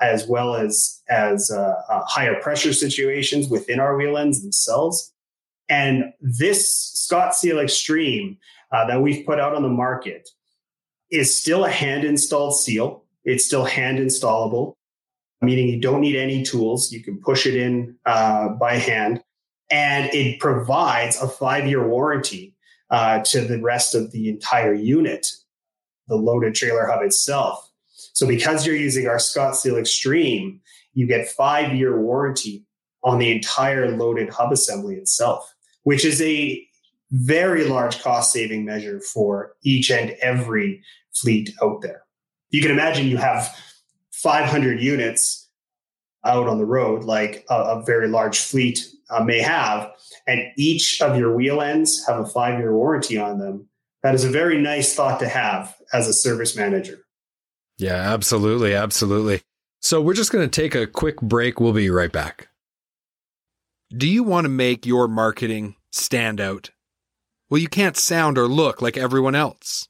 as 0.00 0.26
well 0.26 0.54
as 0.54 1.02
as 1.08 1.50
uh, 1.50 1.74
uh 1.88 2.04
higher 2.06 2.40
pressure 2.40 2.72
situations 2.72 3.48
within 3.48 3.78
our 3.78 3.96
wheel 3.96 4.16
ends 4.16 4.42
themselves. 4.42 5.12
And 5.68 6.12
this 6.20 7.06
Scotseal 7.08 7.62
Extreme 7.62 8.38
uh, 8.72 8.86
that 8.86 9.00
we've 9.00 9.24
put 9.24 9.38
out 9.38 9.54
on 9.54 9.62
the 9.62 9.68
market 9.68 10.28
is 11.10 11.34
still 11.34 11.64
a 11.64 11.70
hand 11.70 12.04
installed 12.04 12.56
seal. 12.56 13.04
It's 13.24 13.44
still 13.44 13.64
hand 13.64 13.98
installable, 13.98 14.74
meaning 15.42 15.68
you 15.68 15.80
don't 15.80 16.00
need 16.00 16.16
any 16.16 16.42
tools. 16.42 16.92
You 16.92 17.02
can 17.02 17.20
push 17.20 17.46
it 17.46 17.54
in 17.54 17.96
uh, 18.06 18.50
by 18.50 18.76
hand, 18.76 19.22
and 19.70 20.12
it 20.14 20.40
provides 20.40 21.20
a 21.20 21.28
five 21.28 21.66
year 21.66 21.86
warranty 21.86 22.54
uh, 22.90 23.20
to 23.20 23.42
the 23.42 23.60
rest 23.60 23.94
of 23.94 24.10
the 24.12 24.28
entire 24.28 24.74
unit, 24.74 25.32
the 26.08 26.16
loaded 26.16 26.54
trailer 26.54 26.86
hub 26.86 27.02
itself. 27.02 27.70
So 28.12 28.26
because 28.26 28.66
you're 28.66 28.76
using 28.76 29.06
our 29.06 29.16
Scotseal 29.16 29.78
Extreme, 29.78 30.60
you 30.94 31.06
get 31.06 31.28
five 31.28 31.74
year 31.74 32.00
warranty 32.00 32.64
on 33.02 33.18
the 33.18 33.30
entire 33.30 33.96
loaded 33.96 34.30
hub 34.30 34.52
assembly 34.52 34.96
itself, 34.96 35.54
which 35.84 36.04
is 36.04 36.20
a 36.20 36.66
very 37.10 37.64
large 37.64 38.00
cost 38.02 38.32
saving 38.32 38.64
measure 38.64 39.00
for 39.00 39.52
each 39.62 39.90
and 39.90 40.10
every 40.20 40.82
fleet 41.14 41.50
out 41.62 41.82
there. 41.82 42.02
You 42.50 42.62
can 42.62 42.70
imagine 42.70 43.06
you 43.06 43.16
have 43.16 43.54
500 44.12 44.80
units 44.80 45.48
out 46.24 46.46
on 46.46 46.58
the 46.58 46.66
road, 46.66 47.04
like 47.04 47.44
a, 47.48 47.54
a 47.54 47.82
very 47.84 48.08
large 48.08 48.38
fleet 48.38 48.86
uh, 49.08 49.24
may 49.24 49.40
have, 49.40 49.90
and 50.26 50.42
each 50.56 51.00
of 51.00 51.16
your 51.16 51.34
wheel 51.34 51.62
ends 51.62 52.04
have 52.06 52.18
a 52.18 52.26
five 52.26 52.58
year 52.58 52.74
warranty 52.74 53.16
on 53.16 53.38
them. 53.38 53.66
That 54.02 54.14
is 54.14 54.24
a 54.24 54.30
very 54.30 54.60
nice 54.60 54.94
thought 54.94 55.20
to 55.20 55.28
have 55.28 55.74
as 55.92 56.08
a 56.08 56.12
service 56.12 56.56
manager. 56.56 56.98
Yeah, 57.78 58.12
absolutely. 58.12 58.74
Absolutely. 58.74 59.40
So 59.80 60.00
we're 60.02 60.14
just 60.14 60.32
going 60.32 60.48
to 60.48 60.60
take 60.60 60.74
a 60.74 60.86
quick 60.86 61.20
break. 61.20 61.60
We'll 61.60 61.72
be 61.72 61.90
right 61.90 62.12
back. 62.12 62.48
Do 63.90 64.06
you 64.06 64.22
want 64.22 64.44
to 64.44 64.50
make 64.50 64.86
your 64.86 65.08
marketing 65.08 65.76
stand 65.90 66.40
out? 66.40 66.70
Well, 67.50 67.60
you 67.60 67.68
can't 67.68 67.96
sound 67.96 68.38
or 68.38 68.46
look 68.46 68.80
like 68.80 68.96
everyone 68.96 69.34
else. 69.34 69.88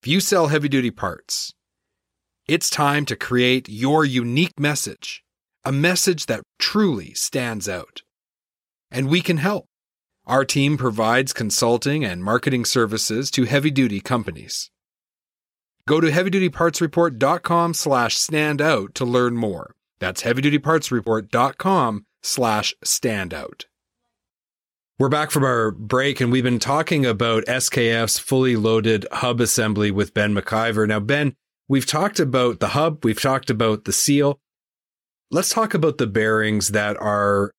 If 0.00 0.06
you 0.06 0.20
sell 0.20 0.46
heavy 0.46 0.68
duty 0.68 0.92
parts, 0.92 1.52
it's 2.46 2.70
time 2.70 3.04
to 3.06 3.16
create 3.16 3.68
your 3.68 4.04
unique 4.04 4.60
message, 4.60 5.24
a 5.64 5.72
message 5.72 6.26
that 6.26 6.42
truly 6.60 7.14
stands 7.14 7.68
out. 7.68 8.02
And 8.92 9.08
we 9.08 9.20
can 9.20 9.38
help. 9.38 9.66
Our 10.24 10.44
team 10.44 10.78
provides 10.78 11.32
consulting 11.32 12.04
and 12.04 12.22
marketing 12.22 12.64
services 12.64 13.28
to 13.32 13.44
heavy 13.44 13.72
duty 13.72 14.00
companies. 14.00 14.70
Go 15.88 16.00
to 16.00 16.12
heavydutypartsreport.com 16.12 17.74
slash 17.74 18.16
standout 18.16 18.94
to 18.94 19.04
learn 19.04 19.34
more. 19.34 19.74
That's 19.98 20.22
heavydutypartsreport.com 20.22 22.06
slash 22.22 22.74
standout. 22.84 23.64
We're 24.98 25.08
back 25.08 25.30
from 25.30 25.42
our 25.42 25.70
break 25.70 26.20
and 26.20 26.30
we've 26.30 26.44
been 26.44 26.58
talking 26.58 27.06
about 27.06 27.46
SKF's 27.46 28.18
fully 28.18 28.56
loaded 28.56 29.06
hub 29.10 29.40
assembly 29.40 29.90
with 29.90 30.12
Ben 30.12 30.34
McIvor. 30.34 30.86
Now, 30.86 31.00
Ben, 31.00 31.34
we've 31.66 31.86
talked 31.86 32.20
about 32.20 32.60
the 32.60 32.68
hub, 32.68 33.02
we've 33.02 33.20
talked 33.20 33.48
about 33.48 33.84
the 33.84 33.92
seal. 33.92 34.38
Let's 35.30 35.48
talk 35.48 35.72
about 35.72 35.96
the 35.96 36.06
bearings 36.06 36.68
that 36.68 36.98
are 36.98 37.52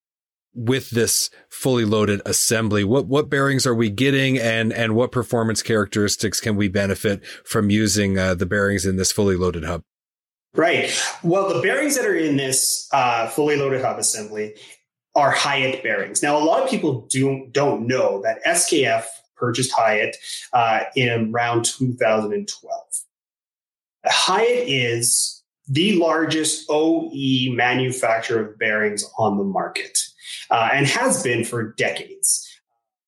with 0.53 0.91
this 0.91 1.31
fully 1.49 1.85
loaded 1.85 2.21
assembly. 2.23 2.83
What 2.83 3.07
what 3.07 3.31
bearings 3.31 3.65
are 3.65 3.73
we 3.73 3.89
getting, 3.89 4.37
and 4.37 4.71
and 4.71 4.95
what 4.95 5.11
performance 5.11 5.63
characteristics 5.63 6.39
can 6.39 6.55
we 6.55 6.67
benefit 6.67 7.25
from 7.45 7.71
using 7.71 8.19
uh, 8.19 8.35
the 8.35 8.45
bearings 8.45 8.85
in 8.85 8.95
this 8.97 9.11
fully 9.11 9.35
loaded 9.35 9.63
hub? 9.63 9.81
Right. 10.55 10.95
Well, 11.23 11.51
the 11.51 11.61
bearings 11.61 11.97
that 11.97 12.05
are 12.05 12.15
in 12.15 12.37
this 12.37 12.87
uh, 12.93 13.27
fully 13.27 13.55
loaded 13.55 13.81
hub 13.81 13.97
assembly 13.97 14.53
are 15.15 15.31
Hyatt 15.31 15.83
bearings. 15.83 16.23
Now, 16.23 16.37
a 16.37 16.43
lot 16.43 16.63
of 16.63 16.69
people 16.69 17.01
do 17.09 17.47
don't 17.51 17.87
know 17.87 18.21
that 18.23 18.43
SKF 18.45 19.05
purchased 19.35 19.71
Hyatt 19.71 20.17
uh, 20.53 20.81
in 20.95 21.31
around 21.31 21.65
2012. 21.65 22.81
Hyatt 24.05 24.67
is 24.67 25.43
the 25.67 25.95
largest 25.97 26.65
OE 26.69 27.51
manufacturer 27.51 28.45
of 28.45 28.59
bearings 28.59 29.09
on 29.17 29.37
the 29.37 29.43
market 29.43 29.97
uh, 30.49 30.69
and 30.73 30.87
has 30.87 31.23
been 31.23 31.43
for 31.43 31.71
decades. 31.73 32.49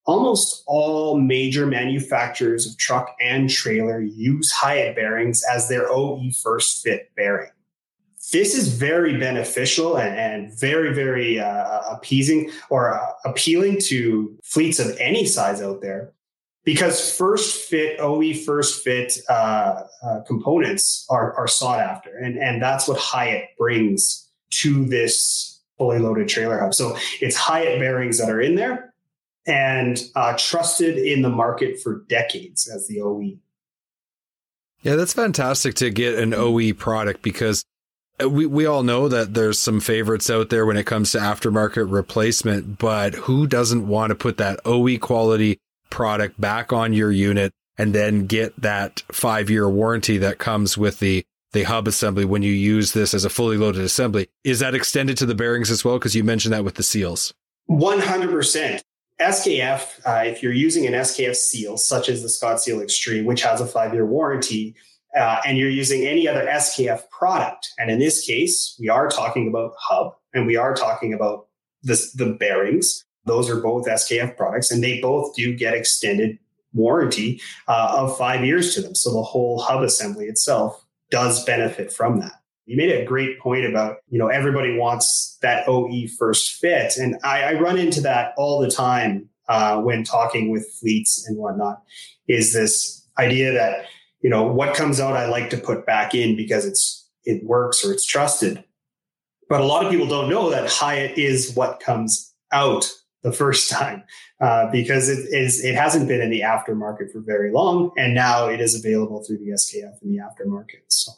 Almost 0.05 0.63
all 0.67 1.19
major 1.19 1.65
manufacturers 1.65 2.67
of 2.67 2.77
truck 2.77 3.15
and 3.19 3.49
trailer 3.49 3.99
use 3.99 4.51
Hyatt 4.51 4.95
bearings 4.95 5.43
as 5.51 5.67
their 5.67 5.91
OE 5.91 6.29
first 6.43 6.83
fit 6.83 7.11
bearing. 7.15 7.49
This 8.31 8.55
is 8.55 8.69
very 8.69 9.17
beneficial 9.17 9.97
and, 9.97 10.17
and 10.17 10.59
very, 10.59 10.93
very 10.93 11.39
uh, 11.39 11.81
appeasing 11.91 12.51
or 12.69 12.93
uh, 12.93 13.11
appealing 13.25 13.79
to 13.81 14.37
fleets 14.43 14.79
of 14.79 14.97
any 14.99 15.25
size 15.25 15.61
out 15.61 15.81
there 15.81 16.13
because 16.65 17.15
first 17.15 17.69
fit 17.69 17.99
OE 17.99 18.33
first 18.33 18.83
fit 18.83 19.19
uh, 19.29 19.83
uh, 20.03 20.21
components 20.27 21.05
are, 21.09 21.33
are 21.35 21.47
sought 21.47 21.79
after, 21.79 22.17
and 22.17 22.37
and 22.37 22.61
that's 22.61 22.87
what 22.87 22.97
Hyatt 22.97 23.49
brings 23.57 24.27
to 24.49 24.85
this 24.85 25.61
fully 25.77 25.99
loaded 25.99 26.27
trailer 26.27 26.59
hub. 26.59 26.73
So 26.73 26.97
it's 27.21 27.35
Hyatt 27.35 27.79
bearings 27.79 28.17
that 28.17 28.29
are 28.29 28.41
in 28.41 28.55
there 28.55 28.93
and 29.45 30.01
uh, 30.15 30.35
trusted 30.37 30.97
in 30.97 31.21
the 31.21 31.29
market 31.29 31.79
for 31.79 32.03
decades 32.09 32.67
as 32.67 32.87
the 32.87 33.01
OE. 33.01 33.37
Yeah, 34.81 34.95
that's 34.95 35.13
fantastic 35.13 35.75
to 35.75 35.89
get 35.89 36.17
an 36.17 36.33
OE 36.33 36.73
product 36.73 37.21
because 37.21 37.63
we, 38.19 38.45
we 38.45 38.65
all 38.65 38.83
know 38.83 39.07
that 39.07 39.33
there's 39.33 39.59
some 39.59 39.79
favorites 39.79 40.29
out 40.29 40.49
there 40.49 40.65
when 40.65 40.77
it 40.77 40.85
comes 40.85 41.11
to 41.11 41.17
aftermarket 41.17 41.91
replacement, 41.91 42.77
but 42.77 43.13
who 43.13 43.47
doesn't 43.47 43.87
want 43.87 44.11
to 44.11 44.15
put 44.15 44.37
that 44.37 44.59
OE 44.65 44.97
quality 44.97 45.59
product 45.89 46.39
back 46.39 46.71
on 46.71 46.93
your 46.93 47.11
unit 47.11 47.53
and 47.77 47.93
then 47.93 48.25
get 48.25 48.59
that 48.61 49.03
five 49.11 49.49
year 49.49 49.69
warranty 49.69 50.17
that 50.17 50.37
comes 50.37 50.77
with 50.77 50.99
the 50.99 51.25
the 51.51 51.63
hub 51.63 51.87
assembly 51.87 52.25
when 52.25 52.43
you 52.43 52.51
use 52.51 52.91
this 52.91 53.13
as 53.13 53.23
a 53.23 53.29
fully 53.29 53.55
loaded 53.55 53.81
assembly. 53.81 54.27
Is 54.43 54.59
that 54.59 54.75
extended 54.75 55.17
to 55.17 55.25
the 55.25 55.35
bearings 55.35 55.71
as 55.71 55.85
well? 55.85 55.97
Because 55.97 56.13
you 56.13 56.21
mentioned 56.21 56.53
that 56.53 56.65
with 56.65 56.75
the 56.75 56.83
seals. 56.83 57.33
100%. 57.69 58.81
SKF, 59.21 60.01
uh, 60.05 60.23
if 60.25 60.43
you're 60.43 60.51
using 60.51 60.85
an 60.85 60.91
SKF 60.91 61.35
seal, 61.37 61.77
such 61.77 62.09
as 62.09 62.21
the 62.21 62.27
Scotseal 62.27 62.83
Extreme, 62.83 63.23
which 63.23 63.41
has 63.43 63.61
a 63.61 63.65
five 63.65 63.93
year 63.93 64.05
warranty, 64.05 64.75
uh, 65.15 65.41
and 65.45 65.57
you're 65.57 65.69
using 65.69 66.05
any 66.05 66.27
other 66.27 66.45
SKF 66.45 67.09
product, 67.09 67.69
and 67.77 67.89
in 67.89 67.99
this 67.99 68.25
case, 68.25 68.75
we 68.79 68.89
are 68.89 69.07
talking 69.07 69.47
about 69.47 69.73
hub 69.79 70.13
and 70.33 70.45
we 70.45 70.57
are 70.57 70.73
talking 70.73 71.13
about 71.13 71.47
this, 71.83 72.11
the 72.13 72.33
bearings. 72.33 73.05
Those 73.25 73.49
are 73.49 73.59
both 73.59 73.87
SKF 73.87 74.37
products, 74.37 74.71
and 74.71 74.83
they 74.83 74.99
both 74.99 75.35
do 75.35 75.55
get 75.55 75.73
extended 75.73 76.37
warranty 76.73 77.41
uh, 77.67 77.95
of 77.97 78.17
five 78.17 78.45
years 78.45 78.75
to 78.75 78.81
them. 78.81 78.93
So 78.93 79.13
the 79.13 79.23
whole 79.23 79.59
hub 79.59 79.81
assembly 79.81 80.25
itself 80.25 80.85
does 81.09 81.43
benefit 81.45 81.91
from 81.91 82.19
that. 82.19 82.33
You 82.65 82.77
made 82.77 82.91
a 82.91 83.05
great 83.05 83.39
point 83.39 83.65
about, 83.65 83.97
you 84.09 84.19
know, 84.19 84.27
everybody 84.27 84.77
wants 84.77 85.37
that 85.41 85.67
OE 85.67 86.07
first 86.17 86.55
fit. 86.55 86.97
And 86.97 87.15
I, 87.23 87.43
I 87.43 87.53
run 87.53 87.77
into 87.77 88.01
that 88.01 88.33
all 88.37 88.59
the 88.59 88.69
time 88.69 89.29
uh, 89.47 89.79
when 89.81 90.03
talking 90.03 90.51
with 90.51 90.67
fleets 90.79 91.25
and 91.27 91.37
whatnot, 91.37 91.83
is 92.27 92.53
this 92.53 93.07
idea 93.19 93.53
that, 93.53 93.85
you 94.25 94.31
know, 94.31 94.41
what 94.41 94.73
comes 94.73 94.99
out 94.99 95.15
I 95.15 95.27
like 95.27 95.51
to 95.51 95.57
put 95.57 95.85
back 95.85 96.15
in 96.15 96.35
because 96.35 96.65
it's 96.65 97.07
it 97.25 97.45
works 97.45 97.85
or 97.85 97.93
it's 97.93 98.03
trusted. 98.03 98.63
But 99.47 99.61
a 99.61 99.65
lot 99.65 99.85
of 99.85 99.91
people 99.91 100.07
don't 100.07 100.31
know 100.31 100.49
that 100.49 100.67
Hyatt 100.67 101.15
is 101.15 101.53
what 101.53 101.79
comes 101.79 102.33
out 102.51 102.91
the 103.21 103.31
first 103.31 103.69
time 103.79 104.03
uh, 104.41 104.71
because 104.71 105.09
it 105.09 105.31
is 105.31 105.63
it 105.63 105.75
hasn't 105.75 106.07
been 106.07 106.21
in 106.21 106.31
the 106.31 106.41
aftermarket 106.41 107.11
for 107.11 107.19
very 107.19 107.51
long, 107.51 107.91
and 107.97 108.15
now 108.15 108.47
it 108.47 108.59
is 108.59 108.73
available 108.73 109.23
through 109.23 109.37
the 109.37 109.49
SKF 109.49 110.01
in 110.01 110.09
the 110.09 110.17
aftermarket. 110.17 110.81
So 110.87 111.11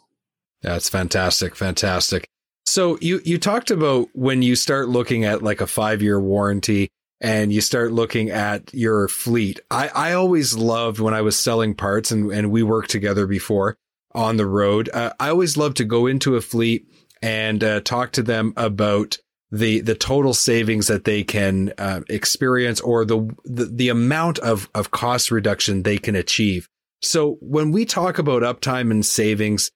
that's 0.61 0.89
fantastic, 0.89 1.55
fantastic. 1.55 2.27
So 2.65 2.97
you 2.99 3.21
you 3.23 3.37
talked 3.37 3.71
about 3.71 4.09
when 4.15 4.41
you 4.41 4.57
start 4.57 4.89
looking 4.89 5.23
at 5.23 5.41
like 5.41 5.61
a 5.61 5.67
five 5.67 6.01
year 6.01 6.19
warranty 6.19 6.89
and 7.19 7.51
you 7.51 7.61
start 7.61 7.91
looking 7.91 8.29
at 8.29 8.73
your 8.73 9.07
fleet. 9.07 9.59
I, 9.71 9.89
I 9.89 10.13
always 10.13 10.55
loved 10.55 10.99
when 10.99 11.13
I 11.13 11.21
was 11.21 11.37
selling 11.37 11.73
parts 11.73 12.11
and, 12.11 12.31
and 12.31 12.51
we 12.51 12.63
worked 12.63 12.89
together 12.89 13.25
before 13.25 13.77
on 14.13 14.37
the 14.37 14.45
road. 14.45 14.89
Uh, 14.93 15.13
I 15.19 15.29
always 15.29 15.57
loved 15.57 15.77
to 15.77 15.85
go 15.85 16.07
into 16.07 16.35
a 16.35 16.41
fleet 16.41 16.87
and 17.21 17.63
uh, 17.63 17.81
talk 17.81 18.11
to 18.13 18.23
them 18.23 18.53
about 18.57 19.17
the 19.49 19.79
the 19.79 19.95
total 19.95 20.33
savings 20.33 20.87
that 20.87 21.05
they 21.05 21.23
can 21.23 21.73
uh, 21.77 22.01
experience 22.09 22.81
or 22.81 23.05
the, 23.05 23.33
the 23.45 23.65
the 23.65 23.89
amount 23.89 24.39
of 24.39 24.69
of 24.75 24.91
cost 24.91 25.31
reduction 25.31 25.83
they 25.83 25.97
can 25.97 26.15
achieve. 26.15 26.67
So 27.01 27.37
when 27.39 27.71
we 27.71 27.85
talk 27.85 28.19
about 28.19 28.43
uptime 28.43 28.91
and 28.91 29.05
savings, 29.05 29.71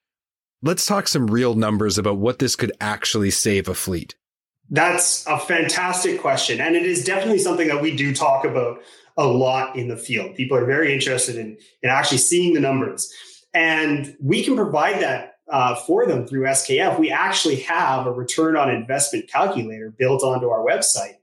let's 0.60 0.84
talk 0.84 1.08
some 1.08 1.28
real 1.28 1.54
numbers 1.54 1.96
about 1.96 2.18
what 2.18 2.38
this 2.38 2.56
could 2.56 2.72
actually 2.80 3.30
save 3.30 3.68
a 3.68 3.74
fleet. 3.74 4.14
That's 4.72 5.24
a 5.26 5.38
fantastic 5.38 6.20
question, 6.20 6.60
and 6.60 6.74
it 6.74 6.84
is 6.84 7.04
definitely 7.04 7.38
something 7.38 7.68
that 7.68 7.80
we 7.80 7.94
do 7.94 8.14
talk 8.14 8.44
about 8.44 8.80
a 9.16 9.26
lot 9.26 9.76
in 9.76 9.88
the 9.88 9.96
field. 9.96 10.34
People 10.34 10.56
are 10.56 10.64
very 10.64 10.92
interested 10.92 11.36
in 11.36 11.58
in 11.82 11.90
actually 11.90 12.18
seeing 12.18 12.54
the 12.54 12.60
numbers, 12.60 13.12
and 13.54 14.16
we 14.20 14.42
can 14.42 14.56
provide 14.56 15.00
that 15.02 15.32
uh, 15.52 15.74
for 15.74 16.06
them 16.06 16.26
through 16.26 16.44
SKF, 16.44 16.98
we 16.98 17.10
actually 17.10 17.56
have 17.56 18.06
a 18.06 18.12
return 18.12 18.56
on 18.56 18.70
investment 18.70 19.28
calculator 19.28 19.90
built 19.90 20.22
onto 20.22 20.48
our 20.48 20.64
website 20.64 21.16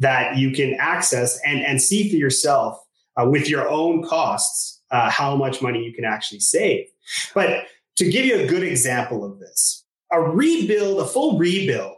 that 0.00 0.36
you 0.36 0.50
can 0.50 0.74
access 0.80 1.38
and, 1.46 1.60
and 1.64 1.80
see 1.80 2.10
for 2.10 2.16
yourself 2.16 2.78
uh, 3.16 3.24
with 3.24 3.48
your 3.48 3.68
own 3.68 4.02
costs 4.02 4.80
uh, 4.90 5.08
how 5.10 5.36
much 5.36 5.62
money 5.62 5.84
you 5.84 5.92
can 5.92 6.04
actually 6.04 6.40
save. 6.40 6.86
But 7.34 7.66
to 7.96 8.10
give 8.10 8.24
you 8.24 8.40
a 8.40 8.46
good 8.46 8.64
example 8.64 9.24
of 9.24 9.38
this, 9.38 9.84
a 10.10 10.20
rebuild, 10.20 11.00
a 11.00 11.06
full 11.06 11.38
rebuild, 11.38 11.97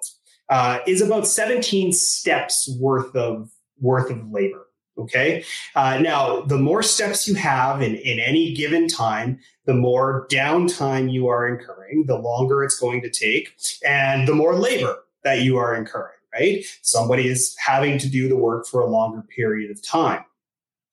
uh, 0.50 0.80
is 0.86 1.00
about 1.00 1.26
17 1.26 1.92
steps 1.92 2.68
worth 2.78 3.14
of 3.16 3.50
worth 3.80 4.10
of 4.10 4.30
labor. 4.30 4.66
Okay. 4.98 5.44
Uh, 5.74 5.98
now, 5.98 6.42
the 6.42 6.58
more 6.58 6.82
steps 6.82 7.26
you 7.26 7.34
have 7.34 7.80
in, 7.80 7.94
in 7.94 8.18
any 8.18 8.52
given 8.52 8.86
time, 8.86 9.38
the 9.64 9.72
more 9.72 10.26
downtime 10.30 11.10
you 11.10 11.28
are 11.28 11.48
incurring, 11.48 12.04
the 12.06 12.18
longer 12.18 12.62
it's 12.62 12.78
going 12.78 13.00
to 13.00 13.08
take, 13.08 13.56
and 13.86 14.28
the 14.28 14.34
more 14.34 14.54
labor 14.54 14.98
that 15.24 15.40
you 15.40 15.56
are 15.56 15.74
incurring, 15.74 16.18
right? 16.34 16.64
Somebody 16.82 17.28
is 17.28 17.56
having 17.58 17.96
to 17.98 18.08
do 18.10 18.28
the 18.28 18.36
work 18.36 18.66
for 18.66 18.80
a 18.80 18.86
longer 18.86 19.22
period 19.34 19.70
of 19.70 19.82
time. 19.82 20.24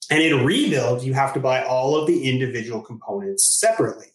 And 0.10 0.24
in 0.24 0.46
rebuild, 0.46 1.04
you 1.04 1.14
have 1.14 1.34
to 1.34 1.40
buy 1.42 1.64
all 1.64 1.98
of 1.98 2.08
the 2.08 2.30
individual 2.30 2.82
components 2.82 3.46
separately. 3.60 4.08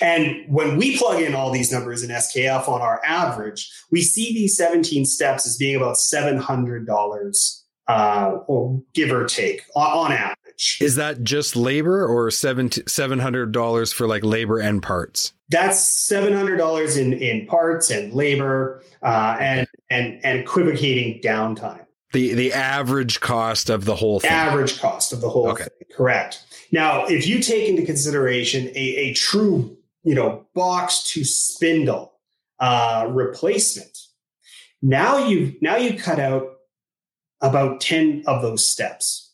And 0.00 0.44
when 0.48 0.76
we 0.76 0.98
plug 0.98 1.22
in 1.22 1.34
all 1.34 1.52
these 1.52 1.70
numbers 1.72 2.02
in 2.02 2.10
SKF 2.10 2.68
on 2.68 2.80
our 2.80 3.00
average, 3.04 3.70
we 3.90 4.00
see 4.02 4.34
these 4.34 4.56
17 4.56 5.04
steps 5.04 5.46
as 5.46 5.56
being 5.56 5.76
about 5.76 5.96
$700 5.96 7.60
uh, 7.86 8.38
or 8.46 8.82
give 8.92 9.12
or 9.12 9.24
take 9.26 9.62
on, 9.76 10.06
on, 10.06 10.12
average. 10.12 10.78
Is 10.80 10.96
that 10.96 11.22
just 11.22 11.54
labor 11.54 12.06
or 12.06 12.28
$700 12.28 13.94
for 13.94 14.06
like 14.06 14.24
labor 14.24 14.58
and 14.58 14.82
parts? 14.82 15.32
That's 15.50 16.10
$700 16.10 16.98
in, 16.98 17.12
in 17.12 17.46
parts 17.46 17.90
and 17.90 18.12
labor 18.12 18.82
uh, 19.02 19.36
and, 19.38 19.66
and, 19.90 20.20
and 20.24 20.40
equivocating 20.40 21.20
downtime. 21.22 21.84
The, 22.12 22.34
the 22.34 22.52
average 22.52 23.20
cost 23.20 23.70
of 23.70 23.84
the 23.84 23.96
whole 23.96 24.20
thing. 24.20 24.30
Average 24.30 24.80
cost 24.80 25.12
of 25.12 25.20
the 25.20 25.28
whole 25.28 25.50
okay. 25.50 25.64
thing. 25.64 25.88
Correct. 25.96 26.44
Now, 26.70 27.06
if 27.06 27.26
you 27.26 27.40
take 27.40 27.68
into 27.68 27.84
consideration 27.84 28.68
a, 28.68 28.78
a 28.78 29.14
true 29.14 29.76
you 30.04 30.14
know, 30.14 30.46
box 30.54 31.02
to 31.14 31.24
spindle 31.24 32.12
uh, 32.60 33.08
replacement. 33.10 33.98
Now 34.82 35.26
you 35.26 35.56
now 35.60 35.76
you 35.76 35.98
cut 35.98 36.20
out 36.20 36.46
about 37.40 37.80
10 37.80 38.24
of 38.26 38.42
those 38.42 38.64
steps, 38.64 39.32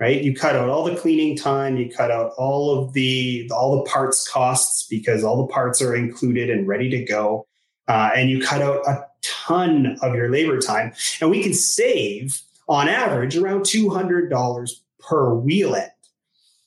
right? 0.00 0.20
You 0.20 0.34
cut 0.34 0.56
out 0.56 0.68
all 0.68 0.84
the 0.84 0.96
cleaning 0.96 1.36
time, 1.36 1.76
you 1.76 1.88
cut 1.88 2.10
out 2.10 2.32
all 2.36 2.78
of 2.78 2.92
the 2.92 3.50
all 3.54 3.76
the 3.76 3.90
parts 3.90 4.28
costs 4.28 4.86
because 4.88 5.22
all 5.22 5.46
the 5.46 5.52
parts 5.52 5.80
are 5.80 5.94
included 5.94 6.50
and 6.50 6.66
ready 6.66 6.90
to 6.90 7.04
go. 7.04 7.46
Uh, 7.86 8.10
and 8.14 8.28
you 8.28 8.42
cut 8.42 8.60
out 8.60 8.86
a 8.86 9.06
ton 9.22 9.96
of 10.02 10.14
your 10.14 10.30
labor 10.30 10.60
time. 10.60 10.92
And 11.20 11.30
we 11.30 11.42
can 11.42 11.54
save 11.54 12.42
on 12.68 12.86
average 12.86 13.36
around 13.36 13.62
$200 13.62 14.70
per 14.98 15.34
wheel 15.34 15.74
end. 15.74 15.90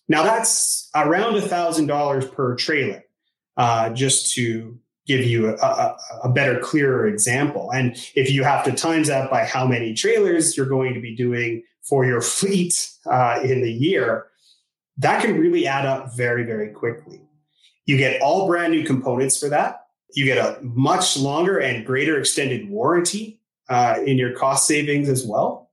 Now 0.07 0.23
that's 0.23 0.89
around 0.95 1.35
$1,000 1.35 2.33
per 2.33 2.55
trailer 2.55 3.03
uh, 3.57 3.89
just 3.91 4.33
to 4.33 4.77
give 5.07 5.25
you 5.25 5.49
a, 5.49 5.55
a, 5.55 5.97
a, 6.23 6.29
better, 6.29 6.59
clearer 6.59 7.07
example. 7.07 7.71
And 7.71 7.95
if 8.15 8.29
you 8.31 8.43
have 8.43 8.63
to 8.65 8.71
times 8.71 9.07
that 9.07 9.29
by 9.29 9.45
how 9.45 9.67
many 9.67 9.93
trailers 9.93 10.55
you're 10.55 10.67
going 10.67 10.93
to 10.93 11.01
be 11.01 11.15
doing 11.15 11.63
for 11.81 12.05
your 12.05 12.21
fleet 12.21 12.89
uh, 13.05 13.39
in 13.43 13.61
the 13.61 13.71
year, 13.71 14.27
that 14.97 15.21
can 15.21 15.39
really 15.39 15.65
add 15.67 15.85
up 15.85 16.15
very, 16.15 16.43
very 16.43 16.69
quickly. 16.69 17.21
You 17.85 17.97
get 17.97 18.21
all 18.21 18.47
brand 18.47 18.71
new 18.71 18.83
components 18.83 19.39
for 19.39 19.49
that. 19.49 19.87
You 20.13 20.25
get 20.25 20.37
a 20.37 20.61
much 20.61 21.17
longer 21.17 21.57
and 21.57 21.85
greater 21.85 22.19
extended 22.19 22.69
warranty 22.69 23.39
uh, 23.69 23.99
in 24.05 24.17
your 24.17 24.33
cost 24.33 24.67
savings 24.67 25.09
as 25.09 25.25
well. 25.25 25.71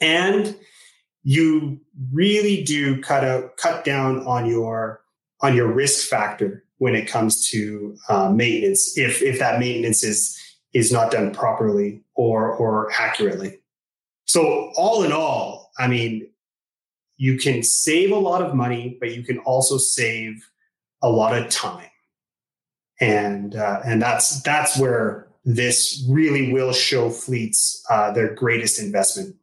And 0.00 0.56
you 1.22 1.80
really 2.12 2.62
do 2.62 3.02
cut 3.02 3.24
out, 3.24 3.56
cut 3.56 3.84
down 3.84 4.26
on 4.26 4.46
your 4.46 5.00
on 5.42 5.56
your 5.56 5.72
risk 5.72 6.08
factor 6.08 6.64
when 6.80 6.94
it 6.94 7.06
comes 7.06 7.46
to 7.46 7.94
uh, 8.08 8.30
maintenance 8.30 8.96
if 8.96 9.20
if 9.20 9.38
that 9.38 9.60
maintenance 9.60 10.02
is 10.02 10.36
is 10.72 10.90
not 10.90 11.12
done 11.12 11.30
properly 11.30 12.02
or 12.14 12.50
or 12.50 12.90
accurately. 12.98 13.58
So 14.24 14.72
all 14.76 15.02
in 15.02 15.12
all, 15.12 15.72
I 15.78 15.88
mean, 15.88 16.30
you 17.18 17.36
can 17.36 17.62
save 17.62 18.12
a 18.12 18.18
lot 18.18 18.40
of 18.40 18.54
money, 18.54 18.96
but 18.98 19.14
you 19.14 19.22
can 19.22 19.38
also 19.40 19.76
save 19.76 20.48
a 21.02 21.10
lot 21.10 21.36
of 21.36 21.50
time, 21.50 21.90
and 22.98 23.54
uh, 23.54 23.80
and 23.84 24.00
that's 24.00 24.40
that's 24.40 24.78
where 24.78 25.28
this 25.44 26.02
really 26.08 26.50
will 26.50 26.72
show 26.72 27.10
fleets 27.10 27.84
uh, 27.90 28.10
their 28.12 28.34
greatest 28.34 28.80
investment. 28.80 29.36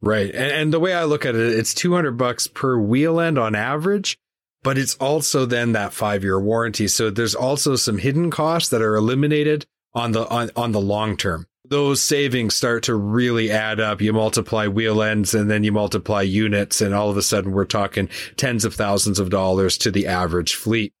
Right, 0.00 0.32
and, 0.32 0.52
and 0.52 0.72
the 0.72 0.78
way 0.78 0.94
I 0.94 1.02
look 1.02 1.26
at 1.26 1.34
it, 1.34 1.58
it's 1.58 1.74
two 1.74 1.94
hundred 1.96 2.12
bucks 2.12 2.46
per 2.46 2.78
wheel 2.78 3.18
end 3.18 3.40
on 3.40 3.56
average 3.56 4.16
but 4.62 4.78
it's 4.78 4.94
also 4.96 5.46
then 5.46 5.72
that 5.72 5.92
five 5.92 6.24
year 6.24 6.40
warranty. 6.40 6.88
So 6.88 7.10
there's 7.10 7.34
also 7.34 7.76
some 7.76 7.98
hidden 7.98 8.30
costs 8.30 8.70
that 8.70 8.82
are 8.82 8.96
eliminated 8.96 9.66
on 9.94 10.12
the 10.12 10.28
on, 10.28 10.50
on 10.56 10.72
the 10.72 10.80
long 10.80 11.16
term. 11.16 11.46
Those 11.64 12.00
savings 12.00 12.54
start 12.54 12.84
to 12.84 12.94
really 12.94 13.50
add 13.50 13.78
up. 13.78 14.00
You 14.00 14.12
multiply 14.12 14.66
wheel 14.68 15.02
ends 15.02 15.34
and 15.34 15.50
then 15.50 15.64
you 15.64 15.72
multiply 15.72 16.22
units, 16.22 16.80
and 16.80 16.94
all 16.94 17.10
of 17.10 17.16
a 17.16 17.22
sudden 17.22 17.52
we're 17.52 17.66
talking 17.66 18.08
tens 18.36 18.64
of 18.64 18.74
thousands 18.74 19.18
of 19.18 19.30
dollars 19.30 19.76
to 19.78 19.90
the 19.90 20.06
average 20.06 20.54
fleet. 20.54 20.92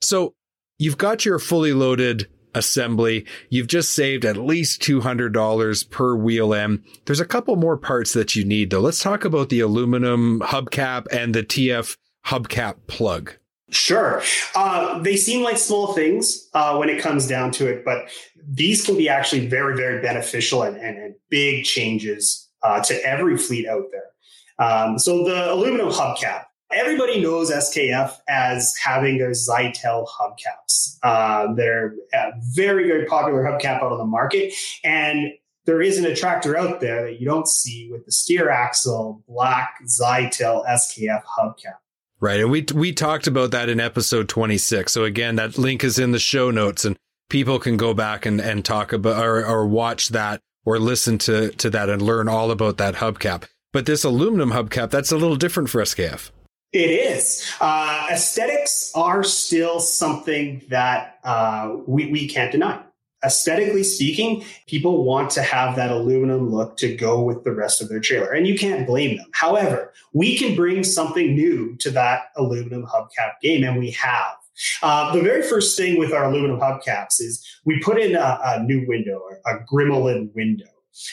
So 0.00 0.34
you've 0.78 0.98
got 0.98 1.24
your 1.24 1.38
fully 1.38 1.74
loaded 1.74 2.28
assembly. 2.54 3.26
You've 3.50 3.66
just 3.66 3.94
saved 3.94 4.24
at 4.24 4.38
least 4.38 4.80
$200 4.80 5.90
per 5.90 6.16
wheel 6.16 6.54
end. 6.54 6.82
There's 7.04 7.20
a 7.20 7.26
couple 7.26 7.56
more 7.56 7.76
parts 7.76 8.14
that 8.14 8.34
you 8.34 8.44
need 8.44 8.70
though. 8.70 8.80
Let's 8.80 9.02
talk 9.02 9.24
about 9.24 9.50
the 9.50 9.60
aluminum 9.60 10.40
hubcap 10.40 11.06
and 11.12 11.34
the 11.34 11.42
TF 11.42 11.96
hubcap 12.26 12.76
plug? 12.86 13.32
Sure. 13.70 14.22
Uh, 14.54 14.98
they 15.00 15.16
seem 15.16 15.42
like 15.42 15.58
small 15.58 15.92
things 15.92 16.48
uh, 16.54 16.76
when 16.76 16.88
it 16.88 17.02
comes 17.02 17.26
down 17.26 17.50
to 17.52 17.66
it, 17.66 17.84
but 17.84 18.08
these 18.48 18.84
can 18.84 18.96
be 18.96 19.08
actually 19.08 19.46
very, 19.48 19.76
very 19.76 20.00
beneficial 20.00 20.62
and, 20.62 20.76
and, 20.76 20.98
and 20.98 21.14
big 21.30 21.64
changes 21.64 22.48
uh, 22.62 22.80
to 22.82 22.94
every 23.04 23.36
fleet 23.36 23.66
out 23.66 23.84
there. 23.90 24.66
Um, 24.66 24.98
so 24.98 25.24
the 25.24 25.52
aluminum 25.52 25.90
hubcap, 25.90 26.44
everybody 26.72 27.20
knows 27.20 27.50
SKF 27.50 28.12
as 28.28 28.72
having 28.82 29.18
their 29.18 29.32
Zytel 29.32 30.06
hubcaps. 30.06 30.98
Uh, 31.02 31.52
they're 31.54 31.94
a 32.14 32.32
very, 32.54 32.86
very 32.86 33.04
popular 33.06 33.42
hubcap 33.42 33.82
out 33.82 33.92
on 33.92 33.98
the 33.98 34.04
market. 34.04 34.54
And 34.84 35.32
there 35.66 35.82
isn't 35.82 36.04
a 36.04 36.14
tractor 36.14 36.56
out 36.56 36.80
there 36.80 37.02
that 37.04 37.20
you 37.20 37.26
don't 37.26 37.48
see 37.48 37.88
with 37.90 38.06
the 38.06 38.12
steer 38.12 38.48
axle 38.48 39.22
black 39.28 39.80
Zytel 39.84 40.64
SKF 40.66 41.22
hubcap. 41.24 41.78
Right. 42.18 42.40
And 42.40 42.50
we 42.50 42.64
we 42.74 42.92
talked 42.92 43.26
about 43.26 43.50
that 43.50 43.68
in 43.68 43.78
episode 43.78 44.28
26. 44.28 44.90
So 44.90 45.04
again, 45.04 45.36
that 45.36 45.58
link 45.58 45.84
is 45.84 45.98
in 45.98 46.12
the 46.12 46.18
show 46.18 46.50
notes 46.50 46.84
and 46.84 46.96
people 47.28 47.58
can 47.58 47.76
go 47.76 47.92
back 47.92 48.24
and, 48.24 48.40
and 48.40 48.64
talk 48.64 48.92
about 48.92 49.22
or, 49.22 49.44
or 49.44 49.66
watch 49.66 50.08
that 50.10 50.40
or 50.64 50.78
listen 50.78 51.18
to, 51.18 51.50
to 51.52 51.70
that 51.70 51.88
and 51.88 52.00
learn 52.00 52.28
all 52.28 52.50
about 52.50 52.78
that 52.78 52.96
hubcap. 52.96 53.44
But 53.72 53.86
this 53.86 54.04
aluminum 54.04 54.52
hubcap, 54.52 54.90
that's 54.90 55.12
a 55.12 55.16
little 55.16 55.36
different 55.36 55.68
for 55.68 55.82
SKF. 55.82 56.30
It 56.72 56.90
is. 56.90 57.50
Uh, 57.60 58.08
aesthetics 58.10 58.90
are 58.94 59.22
still 59.22 59.80
something 59.80 60.62
that 60.68 61.18
uh, 61.22 61.76
we, 61.86 62.10
we 62.10 62.28
can't 62.28 62.50
deny 62.50 62.82
aesthetically 63.24 63.82
speaking, 63.82 64.44
people 64.66 65.04
want 65.04 65.30
to 65.30 65.42
have 65.42 65.76
that 65.76 65.90
aluminum 65.90 66.50
look 66.50 66.76
to 66.78 66.94
go 66.94 67.22
with 67.22 67.44
the 67.44 67.52
rest 67.52 67.80
of 67.80 67.88
their 67.88 68.00
trailer, 68.00 68.32
and 68.32 68.46
you 68.46 68.58
can't 68.58 68.86
blame 68.86 69.16
them. 69.16 69.26
However, 69.32 69.92
we 70.12 70.36
can 70.36 70.54
bring 70.54 70.84
something 70.84 71.34
new 71.34 71.76
to 71.76 71.90
that 71.90 72.30
aluminum 72.36 72.84
hubcap 72.84 73.32
game, 73.42 73.64
and 73.64 73.78
we 73.78 73.90
have. 73.92 74.36
Uh, 74.82 75.12
the 75.14 75.20
very 75.20 75.42
first 75.42 75.76
thing 75.76 75.98
with 75.98 76.12
our 76.12 76.24
aluminum 76.24 76.58
hubcaps 76.58 77.20
is 77.20 77.44
we 77.64 77.78
put 77.80 78.00
in 78.00 78.14
a, 78.16 78.38
a 78.44 78.62
new 78.62 78.86
window, 78.86 79.20
a 79.44 79.58
Grimalin 79.66 80.30
window. 80.34 80.66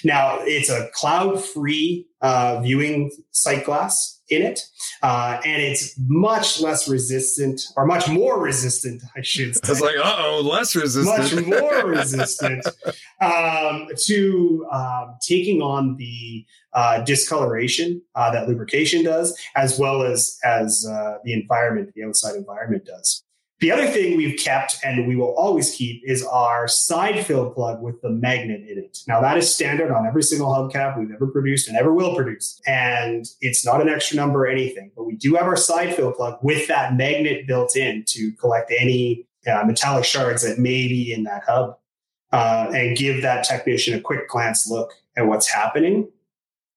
Now, 0.05 0.37
it's 0.41 0.69
a 0.69 0.89
cloud 0.93 1.43
free 1.43 2.07
uh, 2.21 2.61
viewing 2.61 3.11
sight 3.31 3.65
glass 3.65 4.12
in 4.29 4.41
it. 4.41 4.59
Uh, 5.01 5.39
and 5.45 5.61
it's 5.61 5.95
much 5.97 6.61
less 6.61 6.87
resistant, 6.87 7.61
or 7.75 7.85
much 7.85 8.07
more 8.07 8.41
resistant, 8.41 9.01
I 9.15 9.21
should 9.21 9.55
say. 9.55 9.61
It's 9.71 9.81
like, 9.81 9.97
uh 9.97 10.15
oh, 10.19 10.41
less 10.41 10.75
resistant. 10.75 11.47
Much 11.47 11.61
more 11.61 11.85
resistant 11.87 12.65
um, 13.21 13.87
to 14.05 14.67
um, 14.71 15.15
taking 15.21 15.61
on 15.61 15.95
the 15.97 16.45
uh, 16.73 17.01
discoloration 17.03 18.01
uh, 18.15 18.31
that 18.31 18.47
lubrication 18.47 19.03
does, 19.03 19.37
as 19.55 19.77
well 19.77 20.03
as 20.03 20.37
as 20.43 20.85
uh, 20.89 21.17
the 21.23 21.33
environment, 21.33 21.91
the 21.95 22.03
outside 22.03 22.35
environment 22.35 22.85
does. 22.85 23.22
The 23.63 23.71
other 23.71 23.87
thing 23.87 24.17
we've 24.17 24.37
kept 24.37 24.75
and 24.83 25.07
we 25.07 25.15
will 25.15 25.33
always 25.35 25.73
keep 25.73 26.01
is 26.03 26.21
our 26.25 26.67
side 26.67 27.25
fill 27.25 27.49
plug 27.49 27.81
with 27.81 28.01
the 28.01 28.09
magnet 28.09 28.67
in 28.67 28.77
it. 28.77 28.97
Now 29.07 29.21
that 29.21 29.37
is 29.37 29.55
standard 29.55 29.89
on 29.89 30.05
every 30.05 30.21
single 30.21 30.49
hubcap 30.49 30.99
we've 30.99 31.13
ever 31.15 31.27
produced 31.27 31.69
and 31.69 31.77
ever 31.77 31.93
will 31.93 32.13
produce. 32.13 32.61
And 32.67 33.25
it's 33.39 33.65
not 33.65 33.79
an 33.79 33.87
extra 33.87 34.17
number 34.17 34.43
or 34.43 34.47
anything, 34.47 34.91
but 34.97 35.05
we 35.05 35.15
do 35.15 35.35
have 35.35 35.45
our 35.45 35.55
side 35.55 35.95
fill 35.95 36.11
plug 36.11 36.39
with 36.41 36.67
that 36.67 36.97
magnet 36.97 37.47
built 37.47 37.77
in 37.77 38.03
to 38.07 38.33
collect 38.33 38.69
any 38.77 39.25
uh, 39.47 39.63
metallic 39.65 40.03
shards 40.03 40.43
that 40.43 40.59
may 40.59 40.89
be 40.89 41.13
in 41.13 41.23
that 41.23 41.43
hub 41.47 41.77
uh, 42.33 42.69
and 42.75 42.97
give 42.97 43.21
that 43.21 43.45
technician 43.45 43.97
a 43.97 44.01
quick 44.01 44.27
glance 44.27 44.67
look 44.69 44.91
at 45.15 45.25
what's 45.25 45.47
happening 45.47 46.09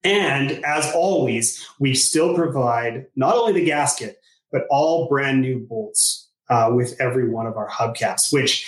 And 0.04 0.64
as 0.64 0.88
always, 0.94 1.66
we 1.80 1.96
still 1.96 2.36
provide 2.36 3.06
not 3.16 3.34
only 3.34 3.54
the 3.54 3.64
gasket, 3.64 4.20
but 4.52 4.62
all 4.70 5.08
brand 5.08 5.40
new 5.40 5.66
bolts 5.68 6.25
uh, 6.48 6.70
with 6.74 6.98
every 7.00 7.28
one 7.28 7.46
of 7.46 7.56
our 7.56 7.68
hubcaps, 7.68 8.32
which 8.32 8.66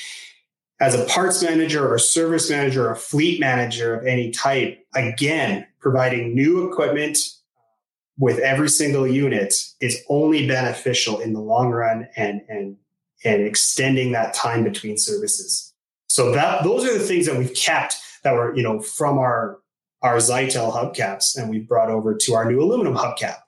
as 0.80 0.94
a 0.94 1.04
parts 1.06 1.42
manager 1.42 1.86
or 1.86 1.94
a 1.94 2.00
service 2.00 2.50
manager 2.50 2.88
or 2.88 2.92
a 2.92 2.96
fleet 2.96 3.40
manager 3.40 3.94
of 3.94 4.06
any 4.06 4.30
type, 4.30 4.78
again, 4.94 5.66
providing 5.80 6.34
new 6.34 6.68
equipment 6.70 7.18
with 8.16 8.38
every 8.40 8.68
single 8.68 9.06
unit 9.06 9.54
is 9.80 10.02
only 10.08 10.46
beneficial 10.46 11.20
in 11.20 11.32
the 11.32 11.40
long 11.40 11.70
run 11.70 12.08
and, 12.16 12.42
and, 12.48 12.76
and 13.24 13.42
extending 13.42 14.12
that 14.12 14.34
time 14.34 14.64
between 14.64 14.96
services. 14.96 15.72
So 16.08 16.32
that 16.32 16.64
those 16.64 16.84
are 16.84 16.96
the 16.96 17.04
things 17.04 17.26
that 17.26 17.36
we've 17.36 17.54
kept 17.54 17.96
that 18.24 18.34
were, 18.34 18.54
you 18.56 18.62
know, 18.62 18.80
from 18.80 19.18
our 19.18 19.58
our 20.00 20.16
Zytel 20.16 20.72
hubcaps 20.72 21.36
and 21.36 21.50
we've 21.50 21.66
brought 21.66 21.90
over 21.90 22.14
to 22.14 22.34
our 22.34 22.50
new 22.50 22.60
aluminum 22.60 22.94
hubcap. 22.94 23.38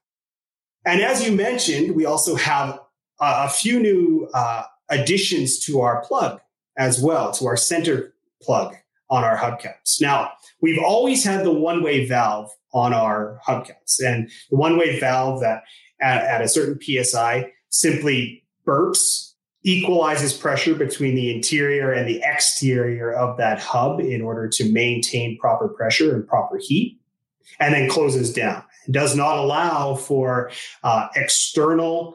And 0.84 1.00
as 1.00 1.24
you 1.24 1.32
mentioned, 1.36 1.94
we 1.94 2.06
also 2.06 2.34
have 2.34 2.80
a 3.20 3.48
few 3.48 3.80
new 3.80 4.28
uh, 4.35 4.64
additions 4.88 5.59
to 5.61 5.80
our 5.80 6.02
plug 6.02 6.40
as 6.76 7.00
well, 7.00 7.33
to 7.33 7.46
our 7.46 7.56
center 7.56 8.14
plug 8.42 8.74
on 9.11 9.24
our 9.24 9.37
hubcaps. 9.37 10.00
Now, 10.00 10.30
we've 10.61 10.83
always 10.83 11.24
had 11.24 11.44
the 11.44 11.52
one 11.52 11.83
way 11.83 12.06
valve 12.06 12.50
on 12.72 12.94
our 12.94 13.40
hubcaps, 13.46 14.00
and 14.04 14.30
the 14.50 14.56
one 14.56 14.78
way 14.78 14.98
valve 14.98 15.40
that 15.40 15.64
at, 16.00 16.22
at, 16.22 16.40
a 16.40 16.48
certain 16.48 16.78
PSI 16.80 17.52
simply 17.68 18.44
burps, 18.66 19.33
equalizes 19.62 20.33
pressure 20.33 20.74
between 20.74 21.14
the 21.14 21.35
interior 21.35 21.92
and 21.92 22.09
the 22.09 22.22
exterior 22.24 23.12
of 23.12 23.37
that 23.37 23.59
hub 23.59 24.00
in 24.00 24.22
order 24.22 24.48
to 24.48 24.72
maintain 24.72 25.37
proper 25.38 25.68
pressure 25.68 26.14
and 26.14 26.26
proper 26.26 26.59
heat, 26.59 26.98
and 27.59 27.74
then 27.74 27.90
closes 27.90 28.33
down. 28.33 28.62
It 28.87 28.92
does 28.92 29.14
not 29.14 29.37
allow 29.37 29.96
for 29.96 30.50
uh, 30.83 31.09
external 31.16 32.14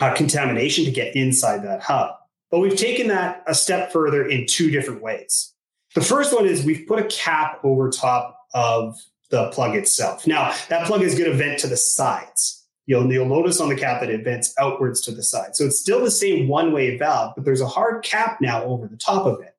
uh, 0.00 0.14
contamination 0.14 0.84
to 0.84 0.90
get 0.90 1.14
inside 1.14 1.64
that 1.64 1.82
hub. 1.82 2.14
But 2.50 2.60
we've 2.60 2.76
taken 2.76 3.08
that 3.08 3.44
a 3.46 3.54
step 3.54 3.92
further 3.92 4.26
in 4.26 4.46
two 4.46 4.70
different 4.70 5.02
ways. 5.02 5.52
The 5.94 6.00
first 6.00 6.34
one 6.34 6.46
is 6.46 6.64
we've 6.64 6.86
put 6.86 6.98
a 6.98 7.04
cap 7.04 7.60
over 7.62 7.90
top 7.90 8.36
of 8.54 8.98
the 9.30 9.50
plug 9.50 9.76
itself. 9.76 10.26
Now, 10.26 10.54
that 10.68 10.86
plug 10.86 11.02
is 11.02 11.16
going 11.16 11.30
to 11.30 11.36
vent 11.36 11.60
to 11.60 11.68
the 11.68 11.76
sides. 11.76 12.66
You'll, 12.86 13.12
you'll 13.12 13.26
notice 13.26 13.60
on 13.60 13.68
the 13.68 13.76
cap 13.76 14.00
that 14.00 14.10
it 14.10 14.24
vents 14.24 14.52
outwards 14.58 15.00
to 15.02 15.12
the 15.12 15.22
side. 15.22 15.54
So 15.54 15.64
it's 15.64 15.78
still 15.78 16.02
the 16.02 16.10
same 16.10 16.48
one 16.48 16.72
way 16.72 16.96
valve, 16.96 17.34
but 17.36 17.44
there's 17.44 17.60
a 17.60 17.66
hard 17.68 18.02
cap 18.02 18.38
now 18.40 18.64
over 18.64 18.88
the 18.88 18.96
top 18.96 19.26
of 19.26 19.40
it. 19.40 19.54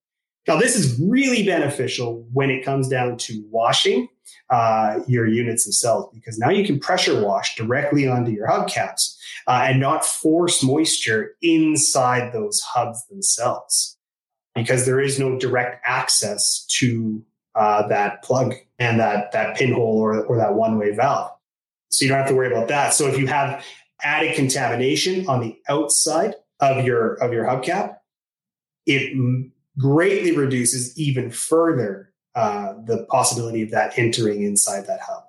Now, 0.47 0.58
this 0.58 0.75
is 0.75 0.99
really 0.99 1.45
beneficial 1.45 2.27
when 2.34 2.49
it 2.49 2.65
comes 2.65 2.89
down 2.89 3.17
to 3.17 3.43
washing 3.49 4.10
uh, 4.49 4.99
your 5.07 5.27
units 5.27 5.63
themselves, 5.63 6.13
because 6.13 6.37
now 6.37 6.49
you 6.49 6.65
can 6.65 6.79
pressure 6.79 7.23
wash 7.23 7.55
directly 7.55 8.07
onto 8.07 8.31
your 8.31 8.47
hubcaps 8.47 9.17
uh, 9.47 9.65
and 9.67 9.79
not 9.79 10.05
force 10.05 10.63
moisture 10.63 11.35
inside 11.41 12.33
those 12.33 12.59
hubs 12.61 13.05
themselves, 13.07 13.97
because 14.55 14.85
there 14.85 14.99
is 14.99 15.19
no 15.19 15.37
direct 15.39 15.81
access 15.85 16.65
to 16.65 17.23
uh, 17.55 17.87
that 17.87 18.23
plug 18.23 18.53
and 18.79 18.99
that 18.99 19.31
that 19.31 19.55
pinhole 19.57 19.99
or, 19.99 20.23
or 20.25 20.37
that 20.37 20.53
one 20.53 20.77
way 20.77 20.91
valve. 20.91 21.31
So 21.89 22.05
you 22.05 22.09
don't 22.09 22.19
have 22.19 22.29
to 22.29 22.35
worry 22.35 22.51
about 22.51 22.69
that. 22.69 22.93
So 22.93 23.07
if 23.07 23.17
you 23.17 23.27
have 23.27 23.65
added 24.03 24.35
contamination 24.35 25.27
on 25.27 25.41
the 25.41 25.57
outside 25.69 26.35
of 26.59 26.85
your 26.85 27.15
of 27.15 27.33
your 27.33 27.45
hubcap, 27.45 27.97
it 28.85 29.17
greatly 29.77 30.35
reduces 30.35 30.97
even 30.97 31.29
further 31.31 32.11
uh, 32.35 32.73
the 32.85 33.05
possibility 33.09 33.61
of 33.61 33.71
that 33.71 33.97
entering 33.97 34.43
inside 34.43 34.87
that 34.87 35.01
hub. 35.01 35.23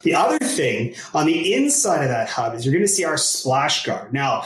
The 0.00 0.14
other 0.14 0.38
thing 0.38 0.94
on 1.12 1.26
the 1.26 1.54
inside 1.54 2.02
of 2.02 2.08
that 2.08 2.28
hub 2.28 2.54
is 2.54 2.64
you're 2.64 2.72
going 2.72 2.84
to 2.84 2.88
see 2.88 3.04
our 3.04 3.16
splash 3.16 3.84
guard. 3.84 4.12
Now, 4.12 4.44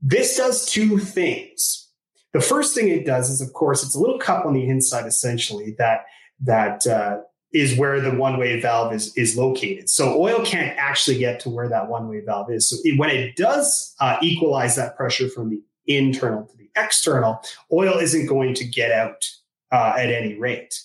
this 0.00 0.36
does 0.36 0.66
two 0.66 0.98
things. 0.98 1.88
The 2.32 2.40
first 2.40 2.74
thing 2.74 2.88
it 2.88 3.04
does 3.04 3.30
is, 3.30 3.40
of 3.40 3.52
course, 3.52 3.82
it's 3.82 3.94
a 3.94 4.00
little 4.00 4.18
cup 4.18 4.46
on 4.46 4.54
the 4.54 4.68
inside, 4.68 5.06
essentially 5.06 5.74
that 5.78 6.06
that 6.40 6.86
uh, 6.86 7.18
is 7.52 7.76
where 7.76 8.00
the 8.00 8.12
one-way 8.12 8.60
valve 8.60 8.92
is 8.92 9.16
is 9.16 9.36
located. 9.36 9.88
So 9.88 10.20
oil 10.20 10.44
can't 10.44 10.76
actually 10.78 11.18
get 11.18 11.40
to 11.40 11.50
where 11.50 11.68
that 11.68 11.88
one-way 11.88 12.20
valve 12.20 12.50
is. 12.50 12.68
So 12.68 12.76
it, 12.84 12.98
when 12.98 13.10
it 13.10 13.36
does 13.36 13.94
uh, 14.00 14.18
equalize 14.22 14.76
that 14.76 14.96
pressure 14.96 15.28
from 15.28 15.50
the 15.50 15.60
internal 15.86 16.44
to 16.44 16.56
the 16.56 16.70
external, 16.76 17.42
oil 17.72 17.98
isn't 17.98 18.26
going 18.26 18.54
to 18.54 18.64
get 18.64 18.92
out 18.92 19.24
uh, 19.72 19.94
at 19.98 20.10
any 20.10 20.34
rate. 20.38 20.78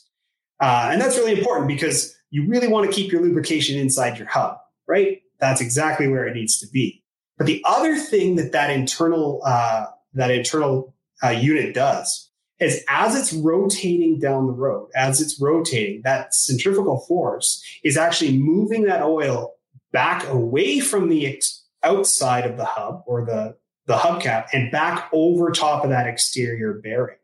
Uh, 0.63 0.87
and 0.93 1.01
that's 1.01 1.17
really 1.17 1.37
important 1.37 1.67
because 1.67 2.15
you 2.29 2.47
really 2.47 2.69
want 2.69 2.89
to 2.89 2.95
keep 2.95 3.11
your 3.11 3.21
lubrication 3.21 3.77
inside 3.77 4.17
your 4.17 4.29
hub, 4.29 4.55
right? 4.87 5.21
That's 5.41 5.59
exactly 5.59 6.07
where 6.07 6.25
it 6.25 6.35
needs 6.35 6.57
to 6.59 6.67
be. 6.71 7.03
But 7.37 7.47
the 7.47 7.61
other 7.67 7.97
thing 7.97 8.37
that 8.37 8.53
that 8.53 8.69
internal 8.69 9.41
uh, 9.45 9.87
that 10.13 10.31
internal 10.31 10.95
uh, 11.21 11.31
unit 11.31 11.73
does 11.75 12.31
is 12.61 12.81
as 12.87 13.13
it's 13.13 13.33
rotating 13.33 14.19
down 14.19 14.47
the 14.47 14.53
road, 14.53 14.87
as 14.95 15.19
it's 15.19 15.37
rotating, 15.41 16.01
that 16.05 16.33
centrifugal 16.33 17.01
force 17.09 17.61
is 17.83 17.97
actually 17.97 18.37
moving 18.37 18.83
that 18.83 19.01
oil 19.01 19.55
back 19.91 20.25
away 20.29 20.79
from 20.79 21.09
the 21.09 21.27
ex- 21.27 21.65
outside 21.83 22.45
of 22.45 22.55
the 22.55 22.63
hub 22.63 23.03
or 23.05 23.25
the 23.25 23.57
the 23.87 23.95
hubcap 23.95 24.47
and 24.53 24.71
back 24.71 25.09
over 25.11 25.51
top 25.51 25.83
of 25.83 25.89
that 25.89 26.07
exterior 26.07 26.79
bearing, 26.81 27.17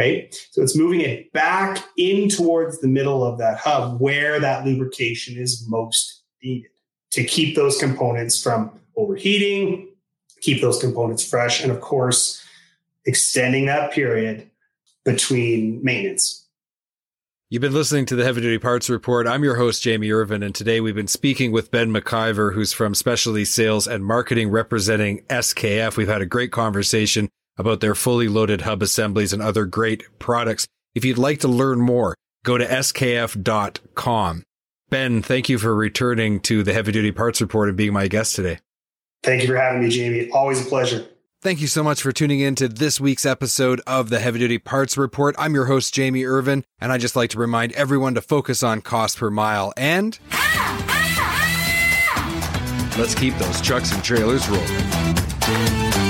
right? 0.00 0.34
So 0.50 0.62
it's 0.62 0.76
moving 0.76 1.02
it 1.02 1.30
back 1.34 1.84
in 1.98 2.30
towards 2.30 2.80
the 2.80 2.88
middle 2.88 3.22
of 3.22 3.36
that 3.38 3.58
hub 3.58 4.00
where 4.00 4.40
that 4.40 4.64
lubrication 4.64 5.36
is 5.36 5.66
most 5.68 6.22
needed 6.42 6.70
to 7.10 7.22
keep 7.24 7.54
those 7.54 7.76
components 7.78 8.42
from 8.42 8.70
overheating, 8.96 9.88
keep 10.40 10.62
those 10.62 10.80
components 10.80 11.28
fresh, 11.28 11.62
and 11.62 11.70
of 11.70 11.82
course, 11.82 12.42
extending 13.04 13.66
that 13.66 13.92
period 13.92 14.48
between 15.04 15.84
maintenance. 15.84 16.46
You've 17.50 17.60
been 17.60 17.74
listening 17.74 18.06
to 18.06 18.16
the 18.16 18.24
Heavy 18.24 18.40
Duty 18.40 18.58
Parts 18.58 18.88
Report. 18.88 19.26
I'm 19.26 19.44
your 19.44 19.56
host, 19.56 19.82
Jamie 19.82 20.12
Irvin, 20.12 20.42
and 20.42 20.54
today 20.54 20.80
we've 20.80 20.94
been 20.94 21.08
speaking 21.08 21.52
with 21.52 21.70
Ben 21.70 21.92
McIvor, 21.92 22.54
who's 22.54 22.72
from 22.72 22.94
Specialty 22.94 23.44
Sales 23.44 23.86
and 23.86 24.04
Marketing 24.04 24.50
representing 24.50 25.24
SKF. 25.24 25.96
We've 25.96 26.08
had 26.08 26.22
a 26.22 26.26
great 26.26 26.52
conversation 26.52 27.28
about 27.60 27.80
their 27.80 27.94
fully 27.94 28.26
loaded 28.26 28.62
hub 28.62 28.82
assemblies 28.82 29.32
and 29.32 29.42
other 29.42 29.66
great 29.66 30.02
products. 30.18 30.66
If 30.94 31.04
you'd 31.04 31.18
like 31.18 31.40
to 31.40 31.48
learn 31.48 31.80
more, 31.80 32.16
go 32.42 32.58
to 32.58 32.66
skf.com. 32.66 34.42
Ben, 34.88 35.22
thank 35.22 35.48
you 35.48 35.58
for 35.58 35.74
returning 35.74 36.40
to 36.40 36.64
the 36.64 36.72
Heavy 36.72 36.90
Duty 36.90 37.12
Parts 37.12 37.40
Report 37.40 37.68
and 37.68 37.76
being 37.76 37.92
my 37.92 38.08
guest 38.08 38.34
today. 38.34 38.58
Thank 39.22 39.42
you 39.42 39.48
for 39.48 39.56
having 39.56 39.82
me, 39.82 39.90
Jamie. 39.90 40.30
Always 40.30 40.66
a 40.66 40.68
pleasure. 40.68 41.06
Thank 41.42 41.60
you 41.60 41.68
so 41.68 41.82
much 41.84 42.02
for 42.02 42.12
tuning 42.12 42.40
in 42.40 42.54
to 42.56 42.68
this 42.68 43.00
week's 43.00 43.24
episode 43.24 43.80
of 43.86 44.10
the 44.10 44.18
Heavy 44.18 44.40
Duty 44.40 44.58
Parts 44.58 44.98
Report. 44.98 45.34
I'm 45.38 45.54
your 45.54 45.66
host, 45.66 45.94
Jamie 45.94 46.24
Irvin, 46.24 46.64
and 46.80 46.90
I 46.92 46.98
just 46.98 47.16
like 47.16 47.30
to 47.30 47.38
remind 47.38 47.72
everyone 47.72 48.14
to 48.14 48.20
focus 48.20 48.62
on 48.62 48.82
cost 48.82 49.18
per 49.18 49.30
mile 49.30 49.72
and 49.76 50.18
let's 52.98 53.14
keep 53.14 53.34
those 53.36 53.60
trucks 53.62 53.92
and 53.92 54.02
trailers 54.02 54.48
rolling. 54.48 56.09